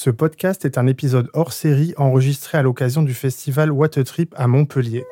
Ce 0.00 0.10
podcast 0.10 0.64
est 0.64 0.78
un 0.78 0.86
épisode 0.86 1.28
hors 1.32 1.52
série 1.52 1.92
enregistré 1.96 2.56
à 2.56 2.62
l'occasion 2.62 3.02
du 3.02 3.14
festival 3.14 3.72
What 3.72 3.88
Trip 3.88 4.32
à 4.38 4.46
Montpellier. 4.46 5.04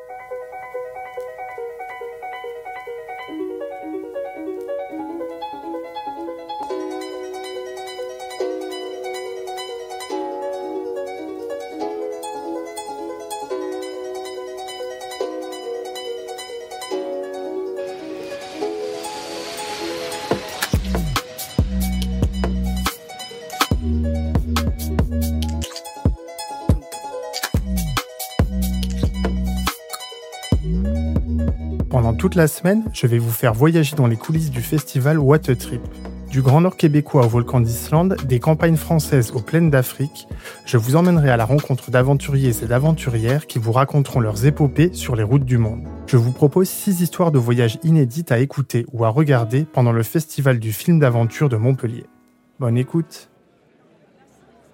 Pendant 31.97 32.13
toute 32.13 32.35
la 32.35 32.47
semaine, 32.47 32.83
je 32.93 33.07
vais 33.07 33.17
vous 33.17 33.31
faire 33.31 33.55
voyager 33.55 33.95
dans 33.95 34.05
les 34.05 34.17
coulisses 34.17 34.51
du 34.51 34.61
festival 34.61 35.17
What 35.17 35.49
a 35.49 35.55
Trip. 35.55 35.81
Du 36.29 36.43
Grand 36.43 36.61
Nord 36.61 36.77
québécois 36.77 37.25
au 37.25 37.27
volcan 37.27 37.59
d'Islande, 37.59 38.17
des 38.23 38.39
campagnes 38.39 38.75
françaises 38.75 39.31
aux 39.31 39.41
plaines 39.41 39.71
d'Afrique, 39.71 40.27
je 40.67 40.77
vous 40.77 40.95
emmènerai 40.95 41.31
à 41.31 41.37
la 41.37 41.45
rencontre 41.45 41.89
d'aventuriers 41.89 42.53
et 42.61 42.67
d'aventurières 42.67 43.47
qui 43.47 43.57
vous 43.57 43.71
raconteront 43.71 44.19
leurs 44.19 44.45
épopées 44.45 44.91
sur 44.93 45.15
les 45.15 45.23
routes 45.23 45.43
du 45.43 45.57
monde. 45.57 45.87
Je 46.05 46.17
vous 46.17 46.31
propose 46.31 46.69
six 46.69 47.01
histoires 47.01 47.31
de 47.31 47.39
voyages 47.39 47.79
inédites 47.81 48.31
à 48.31 48.37
écouter 48.37 48.85
ou 48.93 49.03
à 49.03 49.09
regarder 49.09 49.65
pendant 49.65 49.91
le 49.91 50.03
festival 50.03 50.59
du 50.59 50.73
film 50.73 50.99
d'aventure 50.99 51.49
de 51.49 51.57
Montpellier. 51.57 52.05
Bonne 52.59 52.77
écoute 52.77 53.31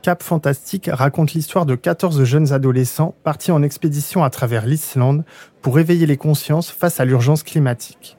Cap 0.04 0.22
Fantastique 0.22 0.90
raconte 0.92 1.32
l'histoire 1.32 1.66
de 1.66 1.76
14 1.76 2.26
jeunes 2.26 2.52
adolescents 2.52 3.16
partis 3.24 3.54
en 3.54 3.64
expédition 3.64 4.26
à 4.26 4.30
travers 4.30 4.66
l'Islande 4.66 5.24
pour 5.62 5.80
éveiller 5.80 6.06
les 6.06 6.18
consciences 6.18 6.70
face 6.70 7.00
à 7.00 7.06
l'urgence 7.06 7.42
climatique. 7.42 8.18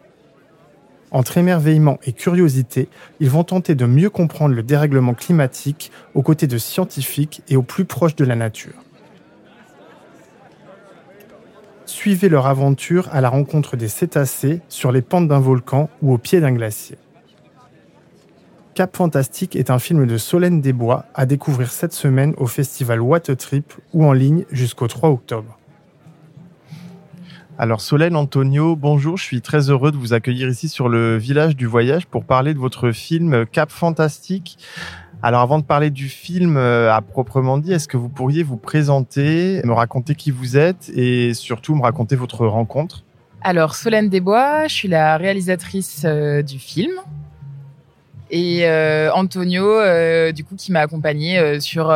Entre 1.11 1.37
émerveillement 1.37 1.99
et 2.05 2.15
curiosité, 2.15 2.89
ils 3.21 3.29
vont 3.29 3.45
tenter 3.45 3.75
de 3.75 3.85
mieux 3.85 4.09
comprendre 4.09 4.55
le 4.55 4.63
dérèglement 4.63 5.13
climatique 5.13 5.93
aux 6.15 6.23
côtés 6.23 6.47
de 6.47 6.57
scientifiques 6.57 7.43
et 7.49 7.57
au 7.57 7.63
plus 7.63 7.85
proche 7.85 8.17
de 8.17 8.25
la 8.25 8.35
nature. 8.35 8.83
Suivez 11.85 12.31
leur 12.31 12.47
aventure 12.47 13.11
à 13.13 13.21
la 13.21 13.29
rencontre 13.29 13.77
des 13.77 13.89
cétacés 13.89 14.63
sur 14.71 14.91
les 14.91 15.03
pentes 15.03 15.29
d'un 15.29 15.39
volcan 15.39 15.91
ou 16.01 16.15
au 16.15 16.19
pied 16.19 16.41
d'un 16.41 16.53
glacier. 16.53 16.97
Cap 18.75 18.97
Fantastique 18.97 19.55
est 19.55 19.71
un 19.71 19.79
film 19.79 20.05
de 20.05 20.19
Solène 20.19 20.61
Desbois 20.61 21.05
à 21.15 21.27
découvrir 21.27 21.71
cette 21.71 21.93
semaine 21.93 22.35
au 22.39 22.49
festival 22.49 23.01
What 23.01 23.31
a 23.31 23.37
Trip 23.37 23.73
ou 23.93 24.05
en 24.05 24.13
ligne 24.13 24.47
jusqu'au 24.51 24.89
3 24.89 25.11
octobre. 25.11 25.57
Alors 27.57 27.81
Solène 27.81 28.17
Antonio, 28.17 28.75
bonjour, 28.75 29.17
je 29.17 29.23
suis 29.23 29.41
très 29.41 29.71
heureux 29.71 29.93
de 29.93 29.97
vous 29.97 30.13
accueillir 30.13 30.49
ici 30.49 30.69
sur 30.69 30.89
le 30.89 31.17
village 31.17 31.55
du 31.55 31.67
voyage 31.67 32.07
pour 32.07 32.25
parler 32.25 32.53
de 32.53 32.59
votre 32.59 32.91
film 32.91 33.47
Cap 33.47 33.71
Fantastique. 33.71 34.59
Alors 35.23 35.43
avant 35.43 35.61
de 35.61 35.65
parler 35.65 35.91
du 35.91 36.09
film 36.09 36.57
euh, 36.57 36.93
à 36.93 37.01
proprement 37.01 37.59
dit, 37.59 37.73
est-ce 37.73 37.87
que 37.87 37.97
vous 37.97 38.09
pourriez 38.09 38.43
vous 38.43 38.57
présenter, 38.57 39.63
me 39.65 39.73
raconter 39.73 40.17
qui 40.17 40.33
vous 40.33 40.57
êtes 40.57 40.91
et 40.97 41.33
surtout 41.33 41.77
me 41.77 41.83
raconter 41.83 42.17
votre 42.17 42.45
rencontre? 42.45 43.05
Alors 43.41 43.77
Solène 43.77 44.09
Desbois, 44.09 44.67
je 44.67 44.75
suis 44.75 44.89
la 44.89 45.17
réalisatrice 45.17 46.03
euh, 46.05 46.43
du 46.43 46.59
film 46.59 46.91
et 48.35 48.67
euh, 48.67 49.13
Antonio, 49.13 49.65
euh, 49.65 50.33
du 50.33 50.43
coup, 50.43 50.57
qui 50.57 50.73
m'a 50.73 50.81
accompagné 50.81 51.39
euh, 51.39 51.61
sur 51.61 51.95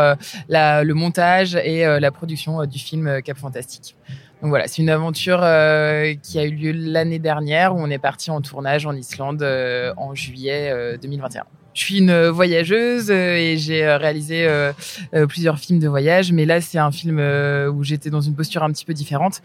la, 0.48 0.84
le 0.84 0.94
montage 0.94 1.56
et 1.56 1.84
la 1.84 2.10
production 2.12 2.64
du 2.64 2.78
film 2.78 3.20
Cap 3.22 3.36
Fantastique. 3.36 3.96
Donc 4.40 4.50
voilà, 4.50 4.68
c'est 4.68 4.80
une 4.80 4.90
aventure 4.90 5.38
qui 5.38 6.38
a 6.38 6.44
eu 6.44 6.50
lieu 6.50 6.72
l'année 6.72 7.18
dernière 7.18 7.74
où 7.74 7.80
on 7.80 7.90
est 7.90 7.98
parti 7.98 8.30
en 8.30 8.40
tournage 8.40 8.86
en 8.86 8.94
Islande 8.94 9.42
en 9.96 10.14
juillet 10.14 10.96
2021. 11.02 11.44
Je 11.74 11.84
suis 11.84 11.98
une 11.98 12.28
voyageuse 12.28 13.10
euh, 13.10 13.36
et 13.36 13.56
j'ai 13.56 13.84
euh, 13.84 13.98
réalisé 13.98 14.46
euh, 14.48 14.72
plusieurs 15.28 15.58
films 15.58 15.78
de 15.78 15.88
voyage, 15.88 16.32
mais 16.32 16.44
là 16.44 16.60
c'est 16.60 16.78
un 16.78 16.90
film 16.90 17.18
où 17.18 17.84
j'étais 17.84 18.10
dans 18.10 18.20
une 18.20 18.34
posture 18.34 18.62
un 18.62 18.70
petit 18.70 18.84
peu 18.84 18.94
différente, 18.94 19.42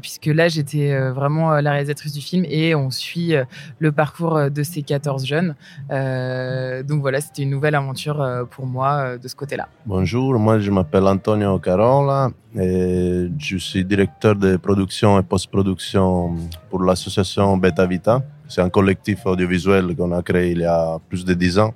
puisque 0.00 0.26
là 0.26 0.48
j'étais 0.48 0.98
vraiment 1.10 1.60
la 1.60 1.72
réalisatrice 1.72 2.12
du 2.12 2.20
film 2.20 2.44
et 2.48 2.74
on 2.74 2.90
suit 2.90 3.34
le 3.78 3.92
parcours 3.92 4.50
de 4.50 4.62
ces 4.62 4.82
14 4.82 5.26
jeunes. 5.26 5.54
donc 5.90 7.00
voilà, 7.00 7.20
c'était 7.20 7.42
une 7.42 7.50
nouvelle 7.50 7.74
aventure 7.74 8.46
pour 8.50 8.66
moi 8.66 9.18
de 9.18 9.28
ce 9.28 9.34
côté-là. 9.34 9.68
Bonjour, 9.84 10.38
moi 10.38 10.58
je 10.58 10.70
m'appelle 10.70 11.06
Antonio 11.06 11.58
Carola 11.58 12.30
et 12.58 13.28
je 13.38 13.56
suis 13.58 13.84
directeur 13.84 14.34
de 14.34 14.56
production 14.56 15.18
et 15.18 15.22
post-production 15.22 16.36
pour 16.70 16.82
l'association 16.82 17.56
Beta 17.56 17.86
Vita. 17.86 18.22
C'est 18.48 18.60
un 18.60 18.70
collectif 18.70 19.26
audiovisuel 19.26 19.94
qu'on 19.96 20.12
a 20.12 20.22
créé 20.22 20.52
il 20.52 20.60
y 20.60 20.64
a 20.64 20.98
plus 21.08 21.24
de 21.24 21.34
dix 21.34 21.58
ans. 21.58 21.74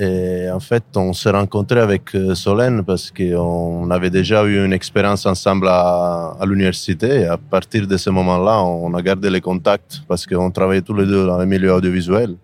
Et 0.00 0.48
en 0.48 0.60
fait, 0.60 0.84
on 0.94 1.12
s'est 1.12 1.30
rencontré 1.30 1.80
avec 1.80 2.14
euh, 2.14 2.32
Solène 2.36 2.84
parce 2.84 3.10
qu'on 3.10 3.90
avait 3.90 4.10
déjà 4.10 4.44
eu 4.44 4.64
une 4.64 4.72
expérience 4.72 5.26
ensemble 5.26 5.66
à, 5.68 6.36
l'université. 6.46 7.22
Et 7.22 7.26
à 7.26 7.36
partir 7.36 7.84
de 7.84 7.96
ce 7.96 8.08
moment-là, 8.10 8.62
on 8.62 8.94
a 8.94 9.02
gardé 9.02 9.28
les 9.28 9.40
contacts 9.40 10.02
parce 10.06 10.24
qu'on 10.24 10.52
travaillait 10.52 10.82
tous 10.82 10.94
les 10.94 11.04
deux 11.04 11.26
dans 11.26 11.36
le 11.36 11.46
milieu 11.46 11.72
audiovisuel 11.74 12.36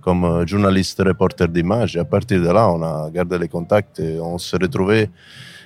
comme 0.00 0.24
euh, 0.24 0.46
journaliste, 0.46 1.02
reporter 1.04 1.48
d'image. 1.48 1.96
Et 1.96 1.98
à 1.98 2.04
partir 2.04 2.40
de 2.40 2.48
là, 2.48 2.68
on 2.68 2.80
a 2.80 3.10
gardé 3.10 3.38
les 3.38 3.48
contacts 3.48 3.98
et 3.98 4.20
on 4.20 4.38
s'est 4.38 4.56
retrouvés 4.56 5.10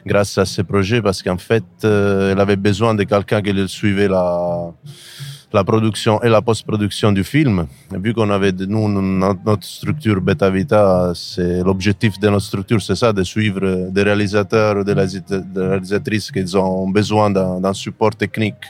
grâce 0.06 0.39
à 0.39 0.47
ce 0.47 0.62
projet 0.62 1.03
parce 1.03 1.22
qu'en 1.22 1.39
fait, 1.39 1.65
euh, 1.84 2.33
elle 2.33 2.41
avait 2.41 2.56
besoin 2.56 2.95
de 2.95 3.05
quelqu'un 3.05 3.43
qui 3.43 3.53
le 3.53 3.66
suivait 3.69 4.09
la 4.09 4.72
la 5.54 5.62
production 5.62 6.20
et 6.20 6.28
la 6.28 6.42
post-production 6.42 7.12
du 7.12 7.22
film. 7.22 7.66
Vu 7.92 8.12
qu'on 8.12 8.28
avait, 8.31 8.50
nous, 8.50 8.88
notre 8.88 9.65
structure 9.65 10.20
Beta 10.20 10.50
Vita, 10.50 11.12
c'est 11.15 11.62
l'objectif 11.62 12.19
de 12.19 12.28
notre 12.28 12.44
structure, 12.44 12.82
c'est 12.82 12.97
ça, 12.97 13.12
de 13.12 13.22
suivre 13.22 13.88
des 13.88 14.03
réalisateurs, 14.03 14.84
des 14.84 14.94
réalisatrices 14.94 16.32
qui 16.32 16.44
ont 16.56 16.88
besoin 16.88 17.31
d'un 17.31 17.72
support 17.72 18.16
technique 18.16 18.65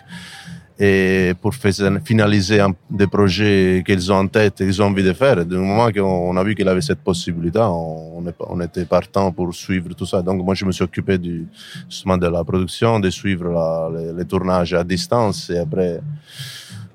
et 0.78 1.32
pour 1.40 1.54
finaliser 1.54 2.60
des 2.90 3.06
projets 3.06 3.82
qu'ils 3.86 4.12
ont 4.12 4.16
en 4.16 4.26
tête 4.26 4.60
et 4.60 4.64
qu'ils 4.64 4.82
ont 4.82 4.86
envie 4.86 5.04
de 5.04 5.12
faire. 5.12 5.46
Du 5.46 5.56
moment 5.56 5.90
qu'on 5.90 6.36
a 6.36 6.42
vu 6.42 6.54
qu'il 6.54 6.68
avait 6.68 6.80
cette 6.80 6.98
possibilité, 6.98 7.60
on, 7.60 8.60
était 8.60 8.84
partant 8.84 9.30
pour 9.30 9.54
suivre 9.54 9.94
tout 9.94 10.06
ça. 10.06 10.20
Donc 10.20 10.44
moi, 10.44 10.54
je 10.54 10.64
me 10.64 10.72
suis 10.72 10.84
occupé 10.84 11.16
du, 11.16 11.46
justement 11.88 12.18
de 12.18 12.26
la 12.26 12.42
production, 12.42 12.98
de 12.98 13.08
suivre 13.08 13.48
les, 13.96 14.12
les, 14.12 14.24
tournages 14.24 14.74
à 14.74 14.82
distance 14.82 15.48
et 15.48 15.58
après 15.58 16.00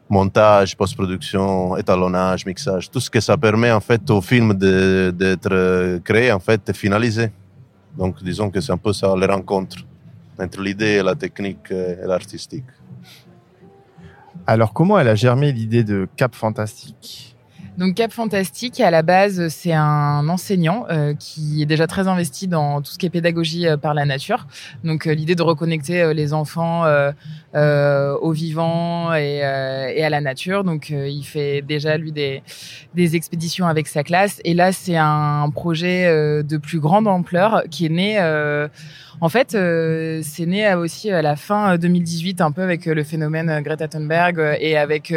montage, 0.10 0.76
post-production, 0.76 1.78
étalonnage, 1.78 2.46
mixage, 2.46 2.90
tout 2.90 3.00
ce 3.00 3.10
que 3.10 3.20
ça 3.20 3.38
permet 3.38 3.72
en 3.72 3.80
fait 3.80 4.10
au 4.10 4.22
film 4.22 4.54
d'être 4.54 6.00
créé 6.00 6.32
en 6.32 6.40
fait 6.40 6.68
et 6.70 6.74
finalisé. 6.74 7.32
Donc 7.98 8.24
disons 8.24 8.50
que 8.50 8.60
c'est 8.60 8.72
un 8.72 8.78
peu 8.78 8.94
ça 8.94 9.14
les 9.16 9.28
rencontres 9.28 9.78
entre 10.40 10.62
l'idée 10.62 11.04
la 11.04 11.16
technique 11.16 11.72
et 11.72 12.06
l'artistique. 12.06 12.66
Alors 14.48 14.74
comment 14.74 14.98
elle 15.00 15.10
a 15.10 15.16
germé 15.16 15.52
l'idée 15.52 15.84
de 15.84 16.08
Cap 16.16 16.34
Fantastique? 16.34 17.36
Donc 17.80 17.96
Cap 17.96 18.12
Fantastique, 18.12 18.82
à 18.82 18.92
la 18.92 19.04
base, 19.04 19.48
c'est 19.48 19.72
un 19.72 20.28
enseignant 20.28 20.86
euh, 20.90 21.14
qui 21.14 21.62
est 21.62 21.66
déjà 21.66 21.88
très 21.88 22.10
investi 22.10 22.50
dans 22.50 22.82
tout 22.82 22.92
ce 22.92 22.98
qui 22.98 23.06
est 23.06 23.10
pédagogie 23.10 23.68
euh, 23.68 23.78
par 23.78 23.94
la 23.94 24.04
nature. 24.04 24.48
Donc 24.84 25.08
euh, 25.08 25.14
l'idée 25.14 25.34
de 25.34 25.42
reconnecter 25.42 26.14
les 26.14 26.34
enfants 26.34 26.84
au 27.54 28.32
vivant 28.34 29.14
et, 29.16 29.38
et, 29.38 30.04
à 30.04 30.10
la 30.10 30.20
nature. 30.20 30.66
Donc 30.66 30.90
il 30.90 31.24
fait 31.24 31.62
déjà 31.62 31.98
lui 31.98 32.12
des, 32.12 32.44
des 32.96 33.16
expéditions 33.16 33.66
avec 33.66 33.88
sa 33.88 34.04
classe. 34.04 34.42
Et 34.44 34.54
là, 34.54 34.74
c'est 34.74 34.98
un 34.98 35.50
projet 35.50 36.44
de 36.44 36.58
plus 36.58 36.82
grande 36.82 37.08
ampleur 37.08 37.64
qui 37.70 37.86
est 37.86 37.90
né 37.90 38.20
en 39.22 39.28
fait, 39.28 39.54
euh, 39.54 40.22
c'est 40.24 40.46
né 40.46 40.74
aussi 40.76 41.12
à 41.12 41.22
la 41.22 41.36
fin 41.36 41.78
2018, 41.78 42.40
euh, 42.40 42.46
un 42.46 42.52
peu 42.52 42.62
avec 42.62 42.88
euh, 42.88 42.94
le 42.94 43.04
phénomène 43.04 43.62
Greta 43.62 43.90
Thunberg 43.90 44.58
et 44.60 44.78
avec 44.78 45.14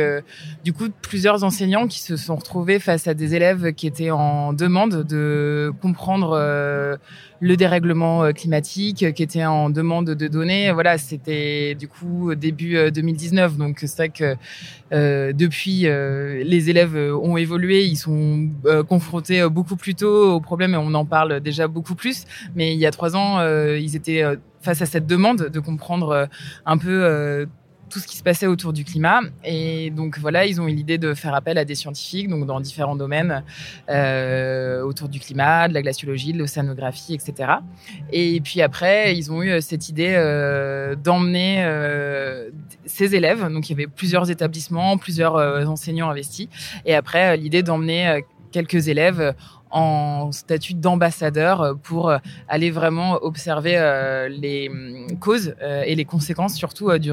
du 0.64 0.72
coup 0.72 0.88
plusieurs 1.02 1.44
enseignants 1.44 1.86
qui 1.86 2.00
se 2.00 2.16
sont 2.16 2.34
retrouvés 2.34 2.51
face 2.78 3.08
à 3.08 3.14
des 3.14 3.34
élèves 3.34 3.72
qui 3.72 3.86
étaient 3.86 4.10
en 4.10 4.52
demande 4.52 5.04
de 5.04 5.72
comprendre 5.80 6.98
le 7.40 7.56
dérèglement 7.56 8.32
climatique, 8.32 9.12
qui 9.14 9.22
étaient 9.22 9.44
en 9.44 9.70
demande 9.70 10.10
de 10.10 10.28
données. 10.28 10.70
Voilà, 10.72 10.98
c'était 10.98 11.74
du 11.74 11.88
coup 11.88 12.34
début 12.34 12.90
2019, 12.90 13.56
donc 13.56 13.78
c'est 13.80 13.96
vrai 13.96 14.08
que 14.10 15.32
depuis 15.32 15.82
les 15.82 16.70
élèves 16.70 16.96
ont 16.96 17.36
évolué, 17.36 17.84
ils 17.84 17.96
sont 17.96 18.48
confrontés 18.88 19.48
beaucoup 19.48 19.76
plus 19.76 19.94
tôt 19.94 20.34
au 20.34 20.40
problème 20.40 20.74
et 20.74 20.78
on 20.78 20.94
en 20.94 21.04
parle 21.04 21.40
déjà 21.40 21.68
beaucoup 21.68 21.94
plus. 21.94 22.24
Mais 22.54 22.74
il 22.74 22.78
y 22.78 22.86
a 22.86 22.90
trois 22.90 23.16
ans, 23.16 23.40
ils 23.76 23.96
étaient 23.96 24.22
euh, 24.22 24.36
face 24.60 24.80
à 24.80 24.86
cette 24.86 25.06
demande 25.08 25.48
de 25.48 25.60
comprendre 25.60 26.10
euh, 26.10 26.26
un 26.66 26.78
peu 26.78 27.02
euh, 27.02 27.46
tout 27.92 27.98
ce 27.98 28.06
qui 28.06 28.16
se 28.16 28.22
passait 28.22 28.46
autour 28.46 28.72
du 28.72 28.84
climat. 28.84 29.20
Et 29.44 29.90
donc 29.90 30.18
voilà, 30.18 30.46
ils 30.46 30.60
ont 30.60 30.68
eu 30.68 30.72
l'idée 30.72 30.96
de 30.96 31.12
faire 31.12 31.34
appel 31.34 31.58
à 31.58 31.64
des 31.64 31.74
scientifiques, 31.74 32.28
donc 32.28 32.46
dans 32.46 32.58
différents 32.60 32.96
domaines 32.96 33.44
euh, 33.90 34.82
autour 34.82 35.08
du 35.08 35.20
climat, 35.20 35.68
de 35.68 35.74
la 35.74 35.82
glaciologie, 35.82 36.32
de 36.32 36.38
l'océanographie, 36.38 37.14
etc. 37.14 37.52
Et 38.10 38.40
puis 38.40 38.62
après, 38.62 39.16
ils 39.16 39.30
ont 39.30 39.42
eu 39.42 39.60
cette 39.60 39.90
idée 39.90 40.14
euh, 40.16 40.94
d'emmener 40.96 41.62
euh, 41.64 42.50
ces 42.86 43.14
élèves. 43.14 43.46
Donc 43.52 43.68
il 43.68 43.72
y 43.72 43.74
avait 43.74 43.86
plusieurs 43.86 44.30
établissements, 44.30 44.96
plusieurs 44.96 45.36
euh, 45.36 45.64
enseignants 45.66 46.08
investis. 46.08 46.48
Et 46.86 46.94
après, 46.94 47.36
l'idée 47.36 47.62
d'emmener 47.62 48.22
quelques 48.52 48.88
élèves 48.88 49.34
en 49.72 50.32
statut 50.32 50.74
d'ambassadeur 50.74 51.76
pour 51.82 52.12
aller 52.48 52.70
vraiment 52.70 53.18
observer 53.22 53.76
euh, 53.76 54.28
les 54.28 54.70
causes 55.20 55.54
euh, 55.62 55.82
et 55.86 55.94
les 55.94 56.04
conséquences 56.04 56.54
surtout 56.54 56.90
euh, 56.90 56.98
du, 56.98 57.10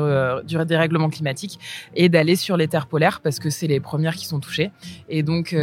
du, 0.47 0.65
dérèglement 0.65 1.09
climatique 1.09 1.59
et 1.95 2.09
d'aller 2.09 2.35
sur 2.35 2.57
les 2.57 2.67
terres 2.67 2.87
polaires 2.87 3.21
parce 3.21 3.39
que 3.39 3.49
c'est 3.49 3.67
les 3.67 3.79
premières 3.79 4.15
qui 4.15 4.25
sont 4.25 4.39
touchées. 4.39 4.71
Et 5.07 5.23
donc 5.23 5.55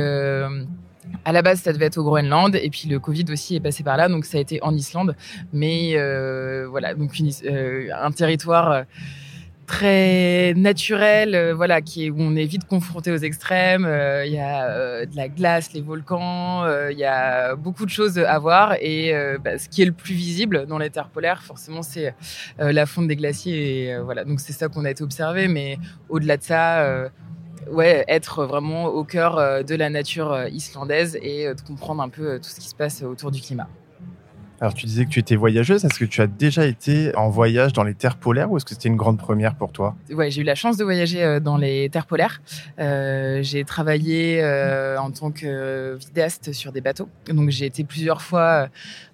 à 1.24 1.32
la 1.32 1.42
base, 1.42 1.60
ça 1.60 1.72
devait 1.72 1.86
être 1.86 1.98
au 1.98 2.02
Groenland, 2.02 2.56
et 2.56 2.68
puis 2.68 2.88
le 2.88 2.98
Covid 2.98 3.26
aussi 3.30 3.54
est 3.54 3.60
passé 3.60 3.84
par 3.84 3.96
là, 3.96 4.08
donc 4.08 4.24
ça 4.24 4.38
a 4.38 4.40
été 4.40 4.60
en 4.62 4.74
Islande. 4.74 5.14
Mais 5.52 5.94
voilà, 6.68 6.94
donc 6.94 7.18
une, 7.18 7.30
un 7.92 8.10
territoire 8.10 8.84
très 9.66 10.54
naturel, 10.54 11.34
euh, 11.34 11.54
voilà, 11.54 11.82
qui 11.82 12.06
est, 12.06 12.10
où 12.10 12.16
on 12.18 12.36
est 12.36 12.44
vite 12.44 12.66
confronté 12.66 13.10
aux 13.10 13.16
extrêmes. 13.16 13.84
Euh, 13.84 14.24
il 14.24 14.32
y 14.32 14.38
a 14.38 14.70
euh, 14.70 15.06
de 15.06 15.16
la 15.16 15.28
glace, 15.28 15.72
les 15.72 15.80
volcans, 15.80 16.64
il 16.90 16.98
y 16.98 17.04
a 17.04 17.54
beaucoup 17.56 17.84
de 17.84 17.90
choses 17.90 18.18
à 18.18 18.38
voir. 18.38 18.76
Et 18.80 19.12
bah, 19.44 19.58
ce 19.58 19.68
qui 19.68 19.82
est 19.82 19.86
le 19.86 19.92
plus 19.92 20.14
visible 20.14 20.66
dans 20.66 20.78
les 20.78 20.90
terres 20.90 21.08
polaires, 21.08 21.42
forcément, 21.42 21.82
c'est 21.82 22.14
la 22.58 22.86
fonte 22.86 23.08
des 23.08 23.16
glaciers. 23.16 23.88
Et 23.88 23.98
voilà, 23.98 24.24
donc 24.24 24.40
c'est 24.40 24.52
ça 24.52 24.68
qu'on 24.68 24.84
a 24.84 24.90
été 24.90 25.02
observé. 25.02 25.48
Mais 25.48 25.78
au-delà 26.08 26.36
de 26.36 26.42
ça, 26.42 27.10
ouais, 27.70 28.04
être 28.08 28.44
vraiment 28.44 28.86
au 28.86 29.04
cœur 29.04 29.64
de 29.64 29.74
la 29.74 29.90
nature 29.90 30.46
islandaise 30.50 31.18
et 31.20 31.46
de 31.46 31.60
comprendre 31.60 32.02
un 32.02 32.08
peu 32.08 32.38
tout 32.38 32.48
ce 32.48 32.60
qui 32.60 32.68
se 32.68 32.74
passe 32.74 33.02
autour 33.02 33.30
du 33.30 33.40
climat. 33.40 33.68
Alors, 34.60 34.72
tu 34.72 34.86
disais 34.86 35.04
que 35.04 35.10
tu 35.10 35.20
étais 35.20 35.36
voyageuse. 35.36 35.84
Est-ce 35.84 35.98
que 35.98 36.06
tu 36.06 36.22
as 36.22 36.26
déjà 36.26 36.64
été 36.64 37.14
en 37.14 37.28
voyage 37.28 37.74
dans 37.74 37.84
les 37.84 37.94
terres 37.94 38.16
polaires 38.16 38.50
ou 38.50 38.56
est-ce 38.56 38.64
que 38.64 38.70
c'était 38.70 38.88
une 38.88 38.96
grande 38.96 39.18
première 39.18 39.54
pour 39.54 39.70
toi? 39.70 39.94
Ouais, 40.10 40.30
j'ai 40.30 40.40
eu 40.40 40.44
la 40.44 40.54
chance 40.54 40.78
de 40.78 40.84
voyager 40.84 41.22
euh, 41.22 41.40
dans 41.40 41.58
les 41.58 41.90
terres 41.90 42.06
polaires. 42.06 42.40
Euh, 42.78 43.42
j'ai 43.42 43.64
travaillé 43.64 44.42
euh, 44.42 44.98
en 44.98 45.10
tant 45.10 45.30
que 45.30 45.96
vidéaste 45.96 46.54
sur 46.54 46.72
des 46.72 46.80
bateaux. 46.80 47.08
Donc, 47.28 47.50
j'ai 47.50 47.66
été 47.66 47.84
plusieurs 47.84 48.22
fois. 48.22 48.68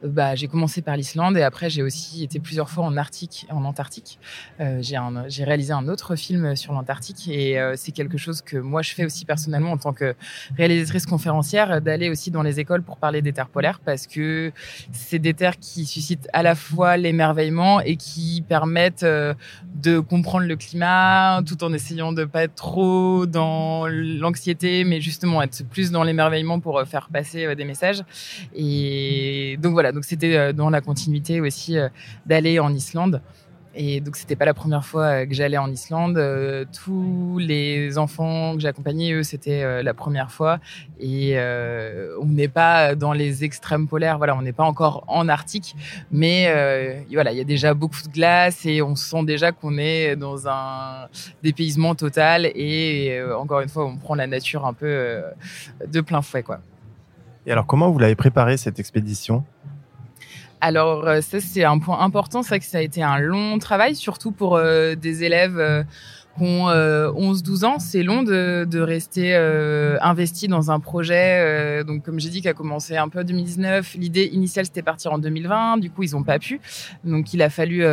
Euh, 0.05 0.09
bah, 0.09 0.37
j'ai 0.37 0.47
commencé 0.47 0.81
par 0.81 0.97
l'Islande 0.97 1.37
et 1.37 1.43
après, 1.43 1.71
j'ai 1.71 1.83
aussi 1.83 2.23
été 2.23 2.39
plusieurs 2.39 2.71
fois 2.71 2.85
en 2.85 2.97
Arctique, 2.97 3.47
en 3.50 3.65
Antarctique. 3.65 4.21
Euh, 4.61 4.81
j'ai 4.81 5.44
réalisé 5.44 5.73
un 5.73 5.89
autre 5.89 6.15
film 6.15 6.55
sur 6.55 6.73
l'Antarctique 6.73 7.29
et 7.29 7.59
c'est 7.77 7.93
quelque 7.93 8.19
chose 8.19 8.43
que 8.43 8.56
moi 8.56 8.83
je 8.83 8.94
fais 8.94 9.05
aussi 9.05 9.25
personnellement 9.25 9.73
en 9.73 9.77
tant 9.77 9.93
que 9.93 10.15
réalisatrice 10.56 11.06
conférencière, 11.06 11.81
d'aller 11.81 12.11
aussi 12.11 12.31
dans 12.31 12.43
les 12.43 12.61
écoles 12.61 12.83
pour 12.83 12.97
parler 12.97 13.23
des 13.23 13.33
terres 13.33 13.49
polaires 13.49 13.81
parce 13.85 14.06
que 14.06 14.53
c'est 14.93 15.19
des 15.19 15.31
qui 15.58 15.87
suscitent 15.87 16.29
à 16.32 16.43
la 16.43 16.55
fois 16.55 16.96
l'émerveillement 16.96 17.81
et 17.81 17.96
qui 17.96 18.44
permettent 18.49 19.02
euh, 19.02 19.34
de 19.75 19.99
comprendre 19.99 20.46
le 20.46 20.56
climat 20.56 21.43
tout 21.46 21.62
en 21.64 21.73
essayant 21.73 22.12
de 22.12 22.25
pas 22.25 22.44
être 22.44 22.55
trop 22.55 23.26
dans 23.26 23.87
l'anxiété, 23.88 24.84
mais 24.84 25.00
justement 25.00 25.43
être 25.43 25.64
plus 25.69 25.90
dans 25.90 26.05
l'émerveillement 26.05 26.61
pour 26.61 26.79
euh, 26.79 26.84
faire 26.84 27.08
passer 27.12 27.46
euh, 27.46 27.55
des 27.55 27.64
messages. 27.64 28.02
Et 28.55 29.58
donc 29.61 29.73
voilà, 29.73 29.93
donc 29.93 30.05
c'était 30.05 30.52
dans 30.52 30.70
la 30.70 30.81
continuité 30.81 31.40
aussi 31.40 31.76
d'aller 32.26 32.58
en 32.58 32.73
Islande. 32.73 33.20
Et 33.74 34.00
donc, 34.00 34.16
c'était 34.16 34.36
pas 34.36 34.44
la 34.44 34.54
première 34.54 34.84
fois 34.84 35.04
euh, 35.04 35.26
que 35.26 35.34
j'allais 35.34 35.56
en 35.56 35.70
Islande. 35.70 36.19
Euh, 36.19 36.64
tous 36.84 37.38
les 37.38 37.96
enfants 37.96 38.54
que 38.54 38.60
j'accompagnais, 38.60 39.12
eux, 39.12 39.22
c'était 39.22 39.62
euh, 39.62 39.82
la 39.82 39.94
première 39.94 40.30
fois. 40.30 40.58
Et 41.00 41.36
on 42.20 42.26
n'est 42.26 42.48
pas 42.48 42.94
dans 42.94 43.12
les 43.12 43.44
extrêmes 43.44 43.88
polaires. 43.88 44.19
Voilà, 44.19 44.36
on 44.36 44.42
n'est 44.42 44.52
pas 44.52 44.64
encore 44.64 45.04
en 45.08 45.28
Arctique, 45.28 45.74
mais 46.12 46.44
voilà, 47.12 47.32
il 47.32 47.38
y 47.38 47.40
a 47.40 47.44
déjà 47.44 47.74
beaucoup 47.74 48.00
de 48.02 48.12
glace 48.12 48.64
et 48.66 48.82
on 48.82 48.94
sent 48.94 49.24
déjà 49.24 49.50
qu'on 49.50 49.78
est 49.78 50.14
dans 50.14 50.46
un 50.46 51.08
dépaysement 51.42 51.96
total. 51.96 52.46
Et 52.54 53.20
encore 53.36 53.60
une 53.60 53.69
fois, 53.69 53.84
on 53.84 53.96
prend 53.96 54.14
la 54.14 54.28
nature 54.28 54.64
un 54.64 54.74
peu 54.74 55.22
de 55.84 56.00
plein 56.00 56.22
fouet, 56.22 56.44
quoi. 56.44 56.60
Et 57.46 57.52
alors, 57.52 57.66
comment 57.66 57.90
vous 57.90 57.98
l'avez 57.98 58.14
préparé 58.14 58.56
cette 58.56 58.78
expédition? 58.78 59.44
Alors 60.62 61.09
euh, 61.09 61.20
ça 61.20 61.41
c'est 61.41 61.64
un 61.64 61.79
point 61.81 61.99
important, 62.00 62.43
c'est 62.43 62.50
vrai 62.50 62.61
que 62.61 62.64
ça 62.64 62.79
a 62.79 62.82
été 62.82 63.03
un 63.03 63.19
long 63.19 63.59
travail, 63.59 63.97
surtout 63.97 64.31
pour 64.31 64.55
euh, 64.55 64.94
des 64.94 65.25
élèves 65.25 65.59
euh, 65.59 65.82
qui 66.38 66.44
ont 66.44 66.69
11-12 66.69 67.64
ans. 67.64 67.79
C'est 67.81 68.05
long 68.05 68.23
de, 68.23 68.64
de 68.64 68.81
rester 68.81 69.35
investi 70.00 70.49
dans 70.49 70.70
un 70.70 70.81
projet. 70.81 71.85
donc 71.85 72.05
comme 72.05 72.19
j'ai 72.19 72.31
dit, 72.31 72.41
qui 72.41 72.49
a 72.49 72.55
commencé 72.55 72.97
un 72.97 73.11
peu 73.11 73.20
en 73.20 73.25
2019. 73.25 73.97
L'idée 73.97 74.31
initiale 74.32 74.64
c'était 74.64 74.81
partir 74.82 75.12
en 75.12 75.19
2020. 75.19 75.76
Du 75.76 75.91
coup 75.91 76.05
ils 76.05 76.12
n'ont 76.12 76.23
pas 76.23 76.38
pu. 76.38 76.59
Donc 77.05 77.35
il 77.35 77.43
a 77.43 77.50
fallu 77.50 77.85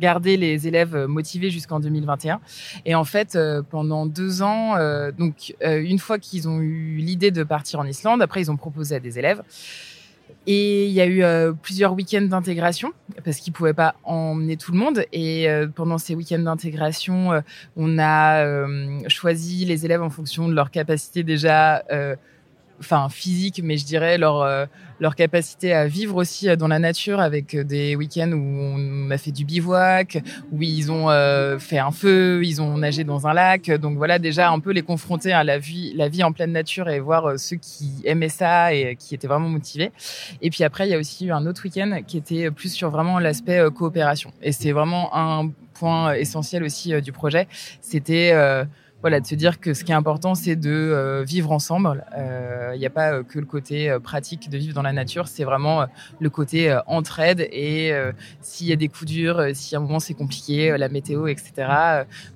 garder 0.00 0.36
les 0.36 0.66
élèves 0.66 0.96
motivés 1.06 1.50
jusqu'en 1.50 1.78
2021. 1.78 2.40
Et 2.86 2.96
en 2.96 3.04
fait, 3.04 3.38
pendant 3.70 4.06
deux 4.06 4.42
ans, 4.42 4.74
donc 5.16 5.54
une 5.62 6.00
fois 6.00 6.18
qu'ils 6.18 6.48
ont 6.48 6.58
eu 6.58 6.96
l'idée 6.96 7.30
de 7.30 7.44
partir 7.44 7.78
en 7.78 7.84
Islande, 7.84 8.20
après 8.20 8.40
ils 8.40 8.50
ont 8.50 8.56
proposé 8.56 8.96
à 8.96 9.00
des 9.00 9.20
élèves. 9.20 9.44
Et 10.46 10.86
il 10.86 10.92
y 10.92 11.00
a 11.00 11.06
eu 11.06 11.22
euh, 11.22 11.52
plusieurs 11.52 11.92
week-ends 11.92 12.22
d'intégration 12.22 12.92
parce 13.24 13.38
qu'ils 13.38 13.52
pouvaient 13.52 13.74
pas 13.74 13.96
emmener 14.04 14.56
tout 14.56 14.72
le 14.72 14.78
monde. 14.78 15.04
Et 15.12 15.48
euh, 15.48 15.66
pendant 15.66 15.98
ces 15.98 16.14
week-ends 16.14 16.38
d'intégration, 16.38 17.32
euh, 17.32 17.40
on 17.76 17.98
a 17.98 18.44
choisi 19.08 19.64
les 19.64 19.84
élèves 19.84 20.02
en 20.02 20.10
fonction 20.10 20.48
de 20.48 20.54
leur 20.54 20.70
capacité 20.70 21.22
déjà 21.22 21.82
enfin 22.80 23.08
physique, 23.08 23.60
mais 23.62 23.76
je 23.76 23.84
dirais 23.84 24.18
leur 24.18 24.42
euh, 24.42 24.66
leur 25.00 25.14
capacité 25.14 25.72
à 25.72 25.86
vivre 25.86 26.16
aussi 26.16 26.48
euh, 26.48 26.56
dans 26.56 26.68
la 26.68 26.78
nature 26.78 27.20
avec 27.20 27.54
euh, 27.54 27.64
des 27.64 27.96
week-ends 27.96 28.32
où 28.32 28.36
on 28.36 29.10
a 29.10 29.18
fait 29.18 29.30
du 29.30 29.44
bivouac, 29.44 30.18
où 30.52 30.62
ils 30.62 30.90
ont 30.90 31.08
fait 31.58 31.78
un 31.78 31.90
feu, 31.90 32.42
ils 32.44 32.60
ont 32.60 32.78
nagé 32.78 33.04
dans 33.04 33.26
un 33.26 33.34
lac. 33.34 33.70
Donc 33.70 33.96
voilà 33.96 34.18
déjà 34.18 34.50
un 34.50 34.60
peu 34.60 34.72
les 34.72 34.82
confronter 34.82 35.32
à 35.32 35.44
la 35.44 35.58
vie 35.58 35.92
la 35.94 36.08
vie 36.08 36.22
en 36.22 36.32
pleine 36.32 36.52
nature 36.52 36.88
et 36.88 37.00
voir 37.00 37.38
ceux 37.38 37.56
qui 37.56 37.90
aimaient 38.04 38.28
ça 38.28 38.72
et 38.72 38.96
qui 38.96 39.14
étaient 39.14 39.28
vraiment 39.28 39.48
motivés. 39.48 39.92
Et 40.42 40.50
puis 40.50 40.64
après 40.64 40.86
il 40.86 40.90
y 40.90 40.94
a 40.94 40.98
aussi 40.98 41.26
eu 41.26 41.32
un 41.32 41.46
autre 41.46 41.62
week-end 41.64 42.00
qui 42.06 42.18
était 42.18 42.50
plus 42.50 42.72
sur 42.72 42.90
vraiment 42.90 43.18
l'aspect 43.18 43.60
coopération. 43.74 44.32
Et 44.42 44.52
c'est 44.52 44.72
vraiment 44.72 45.10
un 45.16 45.50
point 45.74 46.14
essentiel 46.14 46.62
aussi 46.62 47.00
du 47.00 47.12
projet. 47.12 47.46
C'était 47.80 48.32
voilà, 49.00 49.20
de 49.20 49.26
se 49.26 49.36
dire 49.36 49.60
que 49.60 49.74
ce 49.74 49.84
qui 49.84 49.92
est 49.92 49.94
important, 49.94 50.34
c'est 50.34 50.56
de 50.56 50.70
euh, 50.70 51.22
vivre 51.22 51.52
ensemble. 51.52 52.04
Il 52.12 52.20
euh, 52.20 52.76
n'y 52.76 52.86
a 52.86 52.90
pas 52.90 53.12
euh, 53.12 53.22
que 53.22 53.38
le 53.38 53.46
côté 53.46 53.96
pratique 54.02 54.50
de 54.50 54.58
vivre 54.58 54.74
dans 54.74 54.82
la 54.82 54.92
nature, 54.92 55.28
c'est 55.28 55.44
vraiment 55.44 55.86
le 56.18 56.30
côté 56.30 56.76
entraide. 56.86 57.48
Et 57.52 57.92
s'il 58.40 58.66
y 58.66 58.72
a 58.72 58.76
des 58.76 58.88
coups 58.88 59.06
durs, 59.06 59.42
si 59.54 59.74
à 59.74 59.78
un 59.78 59.82
moment 59.82 60.00
c'est 60.00 60.14
compliqué, 60.14 60.76
la 60.76 60.88
météo, 60.88 61.28
etc., 61.28 61.52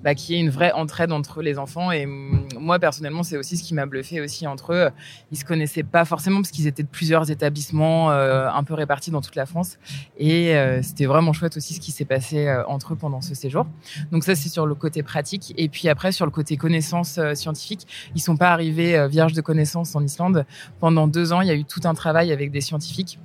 bah, 0.03 0.15
qu'il 0.15 0.35
y 0.35 0.39
ait 0.39 0.41
une 0.41 0.51
vraie 0.51 0.73
entraide 0.73 1.13
entre 1.13 1.43
les 1.43 1.59
enfants. 1.59 1.91
Et 1.91 2.07
moi, 2.07 2.79
personnellement, 2.79 3.23
c'est 3.23 3.37
aussi 3.37 3.57
ce 3.57 3.63
qui 3.63 3.75
m'a 3.75 3.87
bluffé 3.87 4.21
aussi 4.21 4.47
entre 4.47 4.73
eux. 4.73 4.91
Ils 5.31 5.39
se 5.39 5.45
connaissaient 5.45 5.83
pas 5.83 6.05
forcément 6.05 6.41
parce 6.41 6.51
qu'ils 6.51 6.67
étaient 6.67 6.83
de 6.83 6.89
plusieurs 6.89 7.31
établissements 7.31 8.11
un 8.11 8.65
peu 8.65 8.75
répartis 8.75 9.11
dans 9.11 9.21
toute 9.21 9.37
la 9.37 9.47
France. 9.47 9.79
Et 10.19 10.55
c'était 10.83 11.07
vraiment 11.07 11.33
chouette 11.33 11.57
aussi 11.57 11.75
ce 11.75 11.81
qui 11.81 11.91
s'est 11.91 12.05
passé 12.05 12.53
entre 12.69 12.93
eux 12.93 12.97
pendant 12.97 13.21
ce 13.21 13.35
séjour. 13.35 13.67
Donc 14.11 14.25
ça, 14.25 14.35
c'est 14.35 14.49
sur 14.49 14.67
le 14.67 14.75
côté 14.75 15.03
pratique. 15.03 15.55
Et 15.57 15.69
puis 15.69 15.89
après, 15.89 16.13
sur 16.13 16.25
le 16.25 16.31
côté 16.31 16.52
connaissances 16.57 17.19
euh, 17.19 17.35
scientifiques. 17.35 17.87
Ils 18.15 18.21
sont 18.21 18.37
pas 18.37 18.51
arrivés 18.51 18.97
euh, 18.97 19.09
vierges 19.09 19.33
de 19.33 19.41
connaissances 19.41 19.95
en 19.95 20.03
Islande. 20.03 20.45
Pendant 20.81 21.07
deux 21.07 21.33
ans, 21.33 21.41
il 21.41 21.49
y 21.49 21.51
a 21.51 21.55
eu 21.55 21.65
tout 21.65 21.81
un 21.85 21.95
travail 21.95 22.33
avec 22.33 22.51
des 22.51 22.61
scientifiques 22.61 23.19